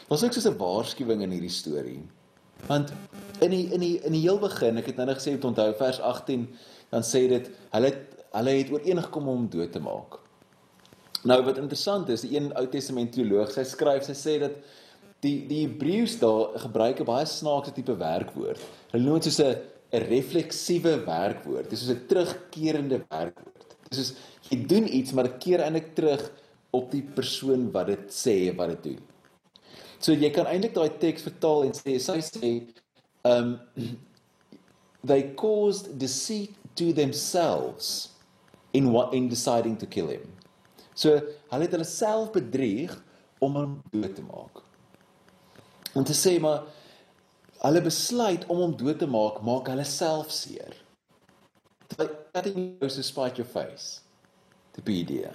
Was 0.10 0.24
ook 0.24 0.34
soos 0.34 0.48
'n 0.48 0.58
waarskuwing 0.58 1.22
in 1.22 1.32
hierdie 1.32 1.50
storie. 1.50 2.02
Want 2.68 2.92
in 3.42 3.52
die 3.52 3.74
in 3.74 3.80
die 3.80 4.00
in 4.04 4.12
die 4.12 4.22
heel 4.22 4.40
begin, 4.40 4.78
ek 4.78 4.86
het 4.86 4.98
nou 4.98 5.06
net 5.06 5.18
gesê 5.18 5.34
om 5.34 5.40
te 5.40 5.48
onthou 5.48 5.74
vers 5.78 6.00
18, 6.00 6.48
dan 6.90 7.02
sê 7.02 7.28
dit 7.28 7.50
hulle 7.72 7.94
hulle 8.32 8.50
het 8.50 8.72
ooreengekom 8.72 9.28
om 9.28 9.36
hom 9.36 9.48
dood 9.50 9.72
te 9.72 9.80
maak. 9.80 10.20
Nou 11.24 11.42
wat 11.44 11.58
interessant 11.58 12.10
is, 12.10 12.22
die 12.22 12.38
een 12.38 12.52
Ou 12.56 12.68
Testament 12.68 13.12
teoloog, 13.12 13.52
sy 13.52 13.64
skryf, 13.64 14.06
sy 14.08 14.14
sê 14.14 14.40
dat 14.40 14.52
die 15.24 15.48
die 15.48 15.66
Hebreëus 15.66 16.20
daar 16.20 16.60
gebruik 16.66 17.00
'n 17.02 17.06
baie 17.06 17.26
snaakse 17.26 17.74
tipe 17.74 17.96
werkwoord. 17.96 18.60
Hulle 18.92 19.04
noem 19.04 19.20
dit 19.20 19.32
soos 19.32 19.40
'n 19.40 19.58
'n 19.92 20.06
refleksiewe 20.10 21.06
werkwoord. 21.06 21.70
Dit 21.70 21.74
is 21.74 21.86
soos 21.86 21.96
'n 21.96 22.08
terugkerende 22.08 23.06
werkwoord. 23.10 23.56
soos 23.92 24.14
jy 24.52 24.66
doen 24.70 24.86
iets 24.86 25.14
maar 25.14 25.24
dit 25.24 25.38
keer 25.40 25.62
eintlik 25.62 25.96
terug 25.96 26.32
op 26.75 26.91
die 26.91 27.03
persoon 27.15 27.69
wat 27.73 27.89
dit 27.89 28.12
sê 28.13 28.36
wat 28.58 28.75
dit 28.75 28.91
doen. 28.91 29.01
So 29.99 30.15
jy 30.15 30.29
kan 30.32 30.47
eintlik 30.47 30.75
daai 30.77 30.95
teks 31.01 31.25
vertaal 31.27 31.67
en 31.67 31.75
sê 31.75 31.97
sy 32.01 32.19
sê 32.23 32.51
um 33.27 33.58
they 35.10 35.34
caused 35.39 35.97
deceit 35.99 36.55
to 36.75 36.93
themselves 36.93 38.12
in 38.73 38.91
what 38.93 39.13
in 39.13 39.27
deciding 39.29 39.77
to 39.77 39.86
kill 39.86 40.08
him. 40.08 40.27
So 40.95 41.15
hulle 41.51 41.65
het 41.65 41.75
hulle 41.75 41.88
self 41.88 42.34
bedrieg 42.36 42.95
om 43.43 43.55
hom 43.55 43.77
dood 43.91 44.15
te 44.15 44.25
maak. 44.25 44.62
Om 45.95 46.05
te 46.05 46.15
sê 46.15 46.38
maar 46.43 46.67
hulle 47.63 47.82
besluit 47.84 48.45
om 48.47 48.62
hom 48.63 48.77
dood 48.79 49.01
te 49.01 49.08
maak, 49.10 49.41
maak 49.43 49.71
hulle 49.71 49.88
self 49.88 50.32
seer. 50.32 50.75
Cutting 51.97 52.77
you 52.79 52.88
to 52.88 53.03
spite 53.03 53.41
your 53.41 53.49
face. 53.49 54.01
Die 54.77 55.01
idee. 55.01 55.34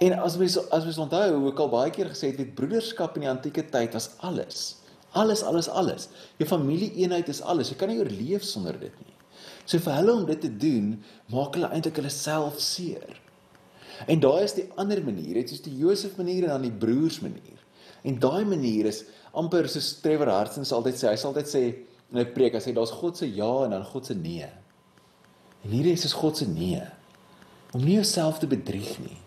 En 0.00 0.14
as 0.18 0.36
mens 0.40 0.58
as 0.70 0.84
mens 0.84 0.98
onthou 0.98 1.26
hoe 1.36 1.50
ek 1.52 1.62
al 1.64 1.72
baie 1.72 1.90
keer 1.94 2.10
gesê 2.12 2.30
het, 2.30 2.38
weet 2.40 2.54
broederskap 2.58 3.16
in 3.16 3.26
die 3.26 3.32
antieke 3.32 3.64
tyd 3.70 3.96
was 3.96 4.10
alles. 4.18 4.62
Alles, 5.12 5.42
alles, 5.44 5.68
alles. 5.68 6.08
Jou 6.40 6.48
familie-eenheid 6.48 7.28
is 7.28 7.42
alles. 7.44 7.70
Jy 7.70 7.76
kan 7.80 7.92
nie 7.92 8.00
oorleef 8.00 8.44
sonder 8.48 8.78
dit 8.80 8.94
nie. 9.04 9.16
So 9.68 9.78
vir 9.82 9.98
hulle 10.00 10.14
om 10.14 10.24
dit 10.26 10.40
te 10.40 10.50
doen, 10.50 10.94
maak 11.32 11.58
hulle 11.58 11.68
eintlik 11.74 12.00
hulle 12.00 12.12
self 12.12 12.60
seer. 12.62 13.18
En 14.10 14.22
daai 14.22 14.42
is 14.42 14.56
die 14.56 14.66
ander 14.80 15.02
manier, 15.04 15.36
dit 15.38 15.52
is 15.54 15.62
die 15.62 15.74
Josef 15.78 16.16
manier 16.18 16.46
en 16.46 16.56
dan 16.56 16.64
die 16.66 16.74
broers 16.74 17.20
manier. 17.22 17.60
En 18.02 18.18
daai 18.18 18.42
manier 18.48 18.88
is 18.90 19.04
amper 19.38 19.68
soos 19.70 19.92
Trevor 20.02 20.32
Hartson 20.32 20.66
altyd 20.66 20.98
sê, 20.98 21.12
hy 21.12 21.20
sal 21.20 21.30
altyd 21.30 21.50
sê 21.50 21.62
in 22.12 22.18
'n 22.18 22.32
preek, 22.34 22.54
hy 22.54 22.60
sê 22.60 22.74
daar's 22.74 22.90
God 22.90 23.16
se 23.16 23.26
ja 23.26 23.64
en 23.64 23.70
dan 23.70 23.84
God 23.84 24.06
se 24.06 24.14
nee. 24.14 24.48
En 25.64 25.70
hierdie 25.70 25.92
is 25.92 26.12
God 26.12 26.36
se 26.36 26.46
nee. 26.46 26.82
Om 27.72 27.84
nie 27.84 27.94
jouself 27.94 28.38
te 28.38 28.46
bedrieg 28.46 28.98
nie. 28.98 29.21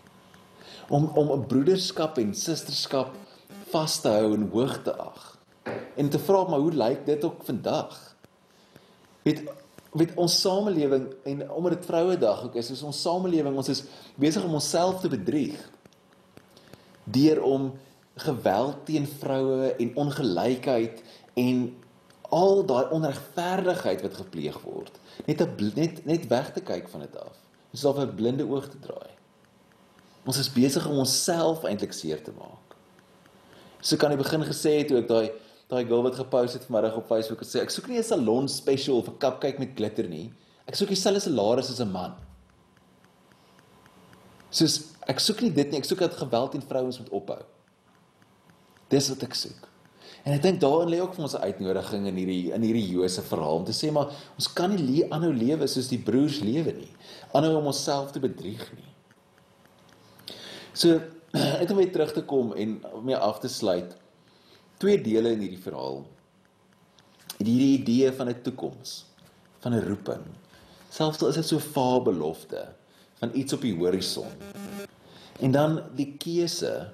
Om 0.88 1.10
om 1.14 1.32
'n 1.32 1.46
broederskap 1.46 2.18
en 2.18 2.34
susterskap 2.34 3.14
vas 3.70 4.00
te 4.00 4.08
hou 4.08 4.34
en 4.34 4.48
hoog 4.52 4.82
te 4.82 4.96
ag. 4.96 5.38
En 5.96 6.08
te 6.08 6.18
vra 6.18 6.44
maar 6.48 6.58
hoe 6.58 6.72
lyk 6.72 7.06
dit 7.06 7.24
ook 7.24 7.44
vandag? 7.44 8.16
Weet 9.22 9.42
weet 9.96 10.14
ons 10.14 10.40
samelewing 10.40 11.08
en 11.24 11.50
omdat 11.50 11.72
dit 11.72 11.86
Vrouedag 11.88 12.44
ook 12.44 12.54
is, 12.54 12.70
is 12.70 12.82
ons 12.82 13.00
samelewing, 13.00 13.56
ons 13.56 13.68
is 13.72 13.84
besig 14.20 14.44
om 14.44 14.58
onsself 14.58 15.00
te 15.00 15.08
bedrieg 15.08 15.70
deur 17.04 17.42
om 17.42 17.72
geweld 18.26 18.84
teen 18.88 19.06
vroue 19.06 19.72
en 19.72 19.92
ongelykheid 19.96 21.02
en 21.34 21.60
al 22.34 22.64
daai 22.66 22.90
onregverdigheid 22.96 24.02
wat 24.02 24.20
gepleeg 24.20 24.56
word 24.64 25.00
net 25.28 25.44
net 25.76 26.04
net 26.04 26.26
weg 26.32 26.52
te 26.52 26.60
kyk 26.60 26.88
van 26.92 27.06
dit 27.06 27.16
af. 27.20 27.36
Ons 27.70 27.82
is 27.82 27.88
op 27.88 27.98
'n 27.98 28.14
blinde 28.14 28.44
oog 28.48 28.68
te 28.68 28.78
draai. 28.78 29.15
Ons 30.26 30.40
is 30.42 30.50
besig 30.50 30.86
om 30.90 30.98
onsself 31.04 31.64
eintlik 31.64 31.94
seer 31.94 32.22
te 32.22 32.34
maak. 32.34 32.74
So 33.80 33.96
kan 34.00 34.10
jy 34.10 34.18
begin 34.18 34.42
gesê 34.48 34.80
het 34.80 34.90
toe 34.90 34.98
ek 34.98 35.10
daai 35.10 35.26
daai 35.70 35.82
girl 35.86 36.04
wat 36.06 36.18
gepost 36.18 36.54
het 36.54 36.66
vanmiddag 36.66 36.94
op 36.98 37.08
Facebook 37.10 37.40
het 37.42 37.50
sê 37.50 37.62
ek 37.62 37.72
soek 37.74 37.88
nie 37.90 37.98
'n 37.98 38.06
salon 38.06 38.48
special 38.48 39.02
vir 39.02 39.14
cupcake 39.18 39.58
met 39.58 39.74
glitter 39.74 40.08
nie. 40.08 40.32
Ek 40.66 40.74
soek 40.74 40.88
dieselfde 40.88 41.20
salaris 41.20 41.70
as 41.70 41.80
'n 41.80 41.90
man. 41.92 42.14
Soos 44.50 44.94
ek 45.06 45.20
soek 45.20 45.42
nie 45.42 45.50
dit 45.50 45.70
nie, 45.70 45.78
ek 45.78 45.84
soek 45.84 45.98
dat 45.98 46.14
geweld 46.14 46.52
teen 46.52 46.62
vrouens 46.62 46.98
moet 46.98 47.10
ophou. 47.10 47.42
Dis 48.88 49.08
wat 49.08 49.22
ek 49.22 49.34
soek. 49.34 49.68
En 50.24 50.32
ek 50.32 50.42
dink 50.42 50.60
daarin 50.60 50.90
lê 50.90 51.00
ook 51.00 51.14
vir 51.14 51.22
ons 51.22 51.34
'n 51.34 51.42
uitnodiging 51.42 52.06
in 52.06 52.16
hierdie 52.16 52.52
in 52.52 52.62
hierdie 52.62 52.90
Josef 52.90 53.26
verhaal 53.26 53.58
om 53.58 53.64
te 53.64 53.72
sê 53.72 53.92
maar 53.92 54.10
ons 54.34 54.52
kan 54.52 54.70
nie 54.70 54.82
le 54.82 55.10
aanhou 55.10 55.32
lewe 55.32 55.66
soos 55.66 55.88
die 55.88 56.02
broers 56.02 56.40
lewe 56.40 56.72
nie. 56.72 56.92
Aanhou 57.32 57.58
om 57.58 57.66
onsself 57.66 58.10
te 58.10 58.20
bedrieg 58.20 58.72
nie. 58.74 58.95
So 60.76 61.00
ek 61.62 61.70
wil 61.70 61.80
weer 61.80 61.92
terug 61.92 62.12
te 62.12 62.22
kom 62.28 62.52
en 62.52 62.76
om 62.92 63.04
mee 63.08 63.16
af 63.16 63.40
te 63.40 63.48
sluit 63.48 63.96
twee 64.76 65.00
dele 65.00 65.32
in 65.32 65.40
hierdie 65.40 65.62
verhaal. 65.62 66.02
Hierdie 67.38 67.78
idee 67.78 68.12
van 68.12 68.28
'n 68.28 68.42
toekoms, 68.44 69.06
van 69.64 69.72
'n 69.72 69.86
roeping. 69.88 70.24
Selfs 70.92 71.22
al 71.22 71.32
is 71.32 71.40
dit 71.40 71.48
so 71.48 71.58
vaar 71.58 72.02
belofte 72.02 72.68
van 73.20 73.30
iets 73.32 73.52
op 73.52 73.60
die 73.60 73.76
horison. 73.76 74.28
En 75.40 75.52
dan 75.52 75.80
die 75.96 76.14
keuse 76.20 76.92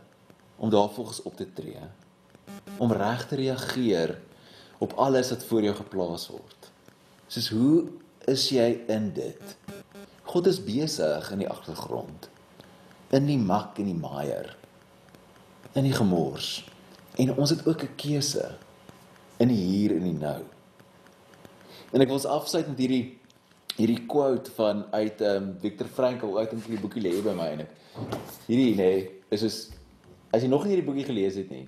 om 0.57 0.71
daarvolgens 0.71 1.23
op 1.23 1.37
te 1.37 1.53
tree. 1.53 1.83
Om 2.79 2.93
reg 2.93 3.27
te 3.27 3.35
reageer 3.35 4.19
op 4.79 4.93
alles 4.93 5.31
wat 5.31 5.45
voor 5.45 5.63
jou 5.63 5.75
geplaas 5.75 6.29
word. 6.29 6.71
Soos 7.27 7.49
hoe 7.49 7.87
is 8.31 8.49
jy 8.49 8.85
in 8.87 9.13
dit? 9.13 9.57
God 10.23 10.47
is 10.47 10.63
besig 10.65 11.31
in 11.31 11.39
die 11.39 11.51
agtergrond. 11.51 12.32
In 13.13 13.27
die 13.29 13.39
mak 13.39 13.79
en 13.79 13.91
die 13.91 13.99
maier. 13.99 14.55
In 15.77 15.85
die 15.85 15.97
gemors. 15.97 16.63
En 17.21 17.35
ons 17.37 17.51
het 17.51 17.67
ook 17.67 17.83
'n 17.85 17.95
keuse 17.97 18.57
in 19.37 19.49
die 19.49 19.57
hier 19.57 19.97
en 19.97 20.03
die 20.07 20.19
nou. 20.19 20.43
En 21.93 22.01
ek 22.01 22.09
wil 22.09 22.17
ons 22.17 22.31
afsluit 22.31 22.69
met 22.69 22.79
hierdie 22.79 23.19
hierdie 23.77 24.03
quote 24.07 24.51
van 24.57 24.85
uit 24.93 25.21
ehm 25.21 25.37
um, 25.43 25.55
Viktor 25.61 25.89
Frankl 25.89 26.39
uit 26.39 26.53
in 26.53 26.61
die 26.67 26.81
boekie 26.81 27.03
lê 27.03 27.13
by 27.25 27.33
my 27.37 27.47
en 27.55 27.65
ek. 27.65 27.71
Hierdie 28.47 28.75
nê 28.77 28.77
nee, 28.77 29.11
is 29.33 29.43
is 29.43 29.57
as 30.33 30.45
jy 30.45 30.49
nog 30.49 30.65
nie 30.65 30.75
hierdie 30.75 30.89
boekie 30.89 31.09
gelees 31.09 31.39
het 31.41 31.51
nie. 31.51 31.67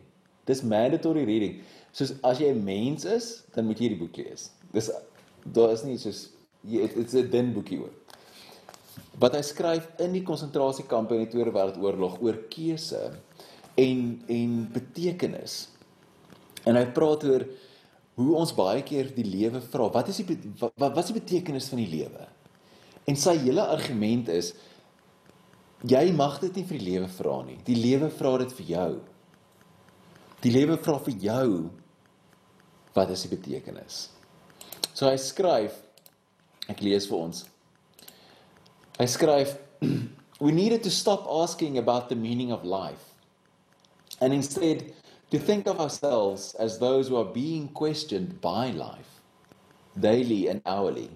Dis 0.49 0.63
mandatory 0.63 1.25
reading. 1.25 1.63
Soos 1.93 2.15
as 2.23 2.41
jy 2.41 2.53
'n 2.53 2.65
mens 2.65 3.05
is, 3.05 3.45
dan 3.55 3.65
moet 3.67 3.79
jy 3.79 3.89
hierdie 3.89 4.03
boek 4.05 4.17
lees. 4.17 4.51
Dis 4.73 4.91
daar 5.45 5.73
is 5.73 5.85
nie 5.85 5.99
soos 5.99 6.29
it's 6.65 7.15
a 7.15 7.23
dun 7.23 7.53
boekie 7.53 7.79
hoor. 7.79 7.93
Wat 9.23 9.37
hy 9.37 9.43
skryf 9.47 9.87
in 10.03 10.17
die 10.17 10.25
konsentrasiekampe 10.27 11.15
in 11.15 11.27
die 11.27 11.31
Tweede 11.31 11.53
Wêreldoorlog 11.55 12.19
oor 12.25 12.41
keuse 12.51 13.13
en 13.79 14.23
en 14.29 14.57
betekenis. 14.73 15.69
En 16.65 16.79
hy 16.79 16.85
praat 16.97 17.25
oor 17.29 17.47
hoe 18.15 18.35
ons 18.39 18.55
baie 18.55 18.83
keer 18.87 19.11
die 19.15 19.27
lewe 19.27 19.61
vra, 19.61 19.89
wat 19.95 20.11
is 20.13 20.21
die 20.23 20.39
wat, 20.61 20.75
wat 20.79 21.03
is 21.03 21.11
die 21.11 21.19
betekenis 21.19 21.69
van 21.73 21.83
die 21.83 21.91
lewe? 21.91 22.29
En 23.11 23.19
sy 23.21 23.35
hele 23.43 23.65
argument 23.75 24.31
is 24.33 24.53
jy 25.85 26.07
mag 26.17 26.39
dit 26.41 26.61
nie 26.61 26.67
vir 26.69 26.79
die 26.79 26.91
lewe 26.93 27.09
vra 27.19 27.41
nie. 27.45 27.59
Die 27.67 27.77
lewe 27.77 28.09
vra 28.15 28.37
dit 28.41 28.55
vir 28.61 28.71
jou. 28.71 28.91
Die 30.45 30.53
lewe 30.53 30.79
vra 30.81 30.99
vir 31.05 31.19
jou 31.21 31.49
wat 32.95 33.11
is 33.11 33.25
die 33.27 33.33
betekenis? 33.35 34.05
So 34.95 35.09
hy 35.09 35.19
skryf 35.19 35.81
ek 36.71 36.81
lees 36.85 37.09
vir 37.11 37.19
ons. 37.19 37.43
Hy 38.97 39.07
skryf 39.07 39.59
we 40.41 40.53
needed 40.53 40.85
to 40.85 40.91
stop 40.91 41.27
asking 41.29 41.79
about 41.79 42.09
the 42.09 42.15
meaning 42.15 42.53
of 42.53 42.65
life 42.65 43.15
and 44.21 44.33
instead 44.33 44.93
to 45.33 45.39
think 45.39 45.67
of 45.67 45.81
ourselves 45.81 46.55
as 46.61 46.79
those 46.79 47.09
who 47.09 47.17
are 47.17 47.25
being 47.25 47.67
questioned 47.67 48.41
by 48.41 48.71
life 48.71 49.21
daily 49.99 50.47
and 50.47 50.63
hourly. 50.65 51.11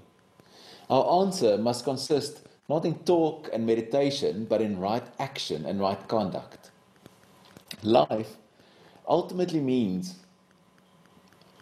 Our 0.90 1.22
answer 1.22 1.56
must 1.56 1.84
consist 1.84 2.40
not 2.68 2.84
in 2.84 2.98
talk 3.04 3.48
and 3.52 3.64
meditation, 3.64 4.46
but 4.50 4.60
in 4.60 4.80
right 4.80 5.06
action 5.20 5.64
and 5.64 5.78
right 5.78 6.02
conduct. 6.08 6.72
Life 7.84 8.38
ultimately 9.06 9.60
means 9.60 10.16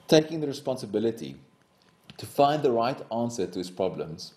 taking 0.08 0.40
the 0.40 0.46
responsibility 0.46 1.36
to 2.16 2.24
find 2.24 2.62
the 2.62 2.72
right 2.72 3.00
answer 3.12 3.46
to 3.46 3.60
its 3.60 3.68
problems 3.68 4.32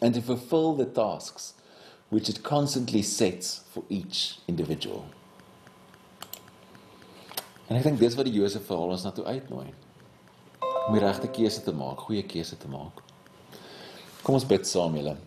and 0.00 0.14
to 0.14 0.22
fulfill 0.22 0.74
the 0.74 0.86
tasks 0.86 1.54
which 2.08 2.28
it 2.28 2.42
constantly 2.42 3.02
sets 3.02 3.64
for 3.72 3.82
each 3.88 4.38
individual. 4.48 5.04
En 7.68 7.76
ek 7.76 7.84
dink 7.84 8.00
dis 8.00 8.16
wat 8.16 8.24
die 8.24 8.38
Josef 8.38 8.64
verhaal 8.64 8.94
ons 8.94 9.04
na 9.04 9.12
toe 9.12 9.26
uitnooi. 9.28 9.68
Om 10.88 10.94
die 10.96 11.02
regte 11.04 11.28
keuse 11.28 11.60
te 11.64 11.74
maak, 11.76 12.00
goeie 12.06 12.24
keuse 12.24 12.56
te 12.56 12.70
maak. 12.72 13.02
Kom 14.24 14.38
ons 14.38 14.46
bid 14.48 14.64
saam 14.66 14.96
julle. 14.96 15.18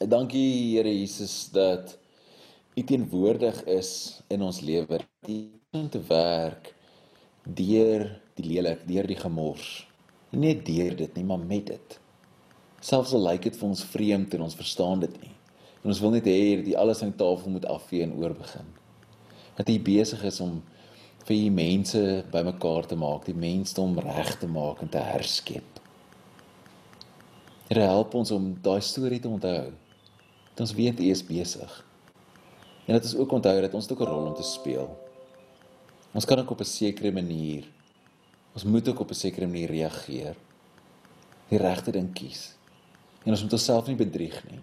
Dankie 0.00 0.74
Here 0.74 0.90
Jesus 0.90 1.46
dat 1.54 1.94
U 2.74 2.82
teenwoordig 2.86 3.62
is 3.70 4.20
in 4.32 4.42
ons 4.42 4.60
lewe. 4.64 4.98
Om 5.70 5.88
te 5.92 6.02
werk 6.08 6.72
deur 7.44 8.06
die 8.34 8.46
lelik, 8.46 8.82
deur 8.88 9.06
die 9.06 9.18
gemors. 9.20 9.68
Nie 10.32 10.48
net 10.48 10.66
deur 10.66 10.96
dit 10.98 11.18
nie, 11.18 11.26
maar 11.26 11.42
met 11.42 11.70
dit. 11.70 11.99
Selfs 12.80 13.12
al 13.12 13.26
lyk 13.28 13.44
dit 13.48 13.56
vir 13.56 13.68
ons 13.68 13.84
vreemd 13.92 14.34
en 14.34 14.44
ons 14.46 14.56
verstaan 14.56 15.02
dit 15.02 15.16
nie. 15.22 15.32
En 15.82 15.92
ons 15.92 16.00
wil 16.00 16.14
net 16.16 16.28
hê 16.28 16.60
dat 16.60 16.74
alles 16.80 17.02
aan 17.02 17.12
die 17.12 17.20
tafel 17.20 17.52
moet 17.52 17.66
afvee 17.68 18.04
en 18.04 18.14
oorbegin. 18.20 18.68
Dat 19.56 19.68
U 19.68 19.76
besig 19.84 20.22
is 20.28 20.40
om 20.40 20.62
vir 21.26 21.34
die 21.36 21.52
mense 21.52 22.00
bymekaar 22.32 22.88
te 22.88 22.96
maak, 22.96 23.26
die 23.28 23.36
mensdom 23.36 23.98
reg 24.00 24.32
te 24.40 24.48
maak 24.48 24.80
en 24.84 24.92
te 24.92 25.02
herskep. 25.04 25.80
Here 27.68 27.84
help 27.86 28.16
ons 28.18 28.32
om 28.34 28.54
daai 28.64 28.80
storie 28.82 29.20
te 29.20 29.28
onthou. 29.28 29.70
Dat 30.52 30.64
ons 30.66 30.74
weet 30.74 31.00
U 31.00 31.10
is 31.12 31.24
besig. 31.24 31.76
En 32.86 32.96
dat 32.96 33.04
ons 33.04 33.16
ook 33.20 33.36
onthou 33.38 33.60
dat 33.60 33.74
ons 33.74 33.90
ook 33.90 34.00
'n 34.00 34.08
rol 34.08 34.26
om 34.32 34.34
te 34.34 34.42
speel. 34.42 34.88
Ons 36.12 36.24
kan 36.24 36.38
ook 36.38 36.50
op 36.50 36.60
'n 36.60 36.64
sekere 36.64 37.12
manier 37.12 37.68
ons 38.54 38.64
moet 38.64 38.88
ook 38.88 39.00
op 39.00 39.10
'n 39.10 39.14
sekere 39.14 39.46
manier 39.46 39.70
reageer. 39.70 40.36
Die 41.48 41.58
regte 41.58 41.90
ding 41.90 42.12
kies. 42.12 42.59
En 43.24 43.34
ons 43.34 43.42
moet 43.42 43.52
onsself 43.52 43.86
nie 43.86 43.98
bedrieg 44.00 44.36
nie. 44.48 44.60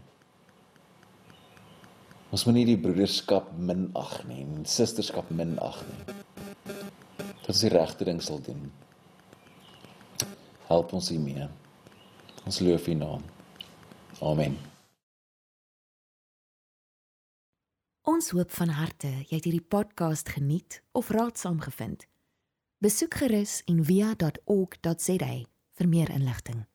Ons 2.33 2.43
moet 2.45 2.57
nie 2.57 2.65
die 2.67 2.79
broederskap 2.81 3.53
minag 3.55 4.17
nie, 4.27 4.41
en 4.43 4.65
susterskap 4.67 5.29
minag 5.31 5.79
nie. 5.87 6.15
Dat 7.43 7.53
ons 7.53 7.63
die 7.63 7.71
regte 7.71 8.07
ding 8.07 8.19
sal 8.23 8.41
doen. 8.43 8.65
Help 10.67 10.91
ons 10.97 11.11
hiermee. 11.13 11.47
Ons 12.47 12.59
loof 12.59 12.87
U 12.91 12.97
naam. 12.99 13.23
Amen. 14.19 14.57
Ons 18.07 18.31
hoop 18.35 18.51
van 18.55 18.71
harte 18.75 19.09
jy 19.27 19.35
het 19.35 19.45
hierdie 19.45 19.63
podcast 19.63 20.31
geniet 20.35 20.81
of 20.97 21.11
raadsaam 21.13 21.59
gevind. 21.63 22.07
Besoek 22.83 23.19
gerus 23.19 23.61
en 23.67 23.83
via.ok.za 23.85 25.33
vir 25.77 25.87
meer 25.91 26.11
inligting. 26.15 26.65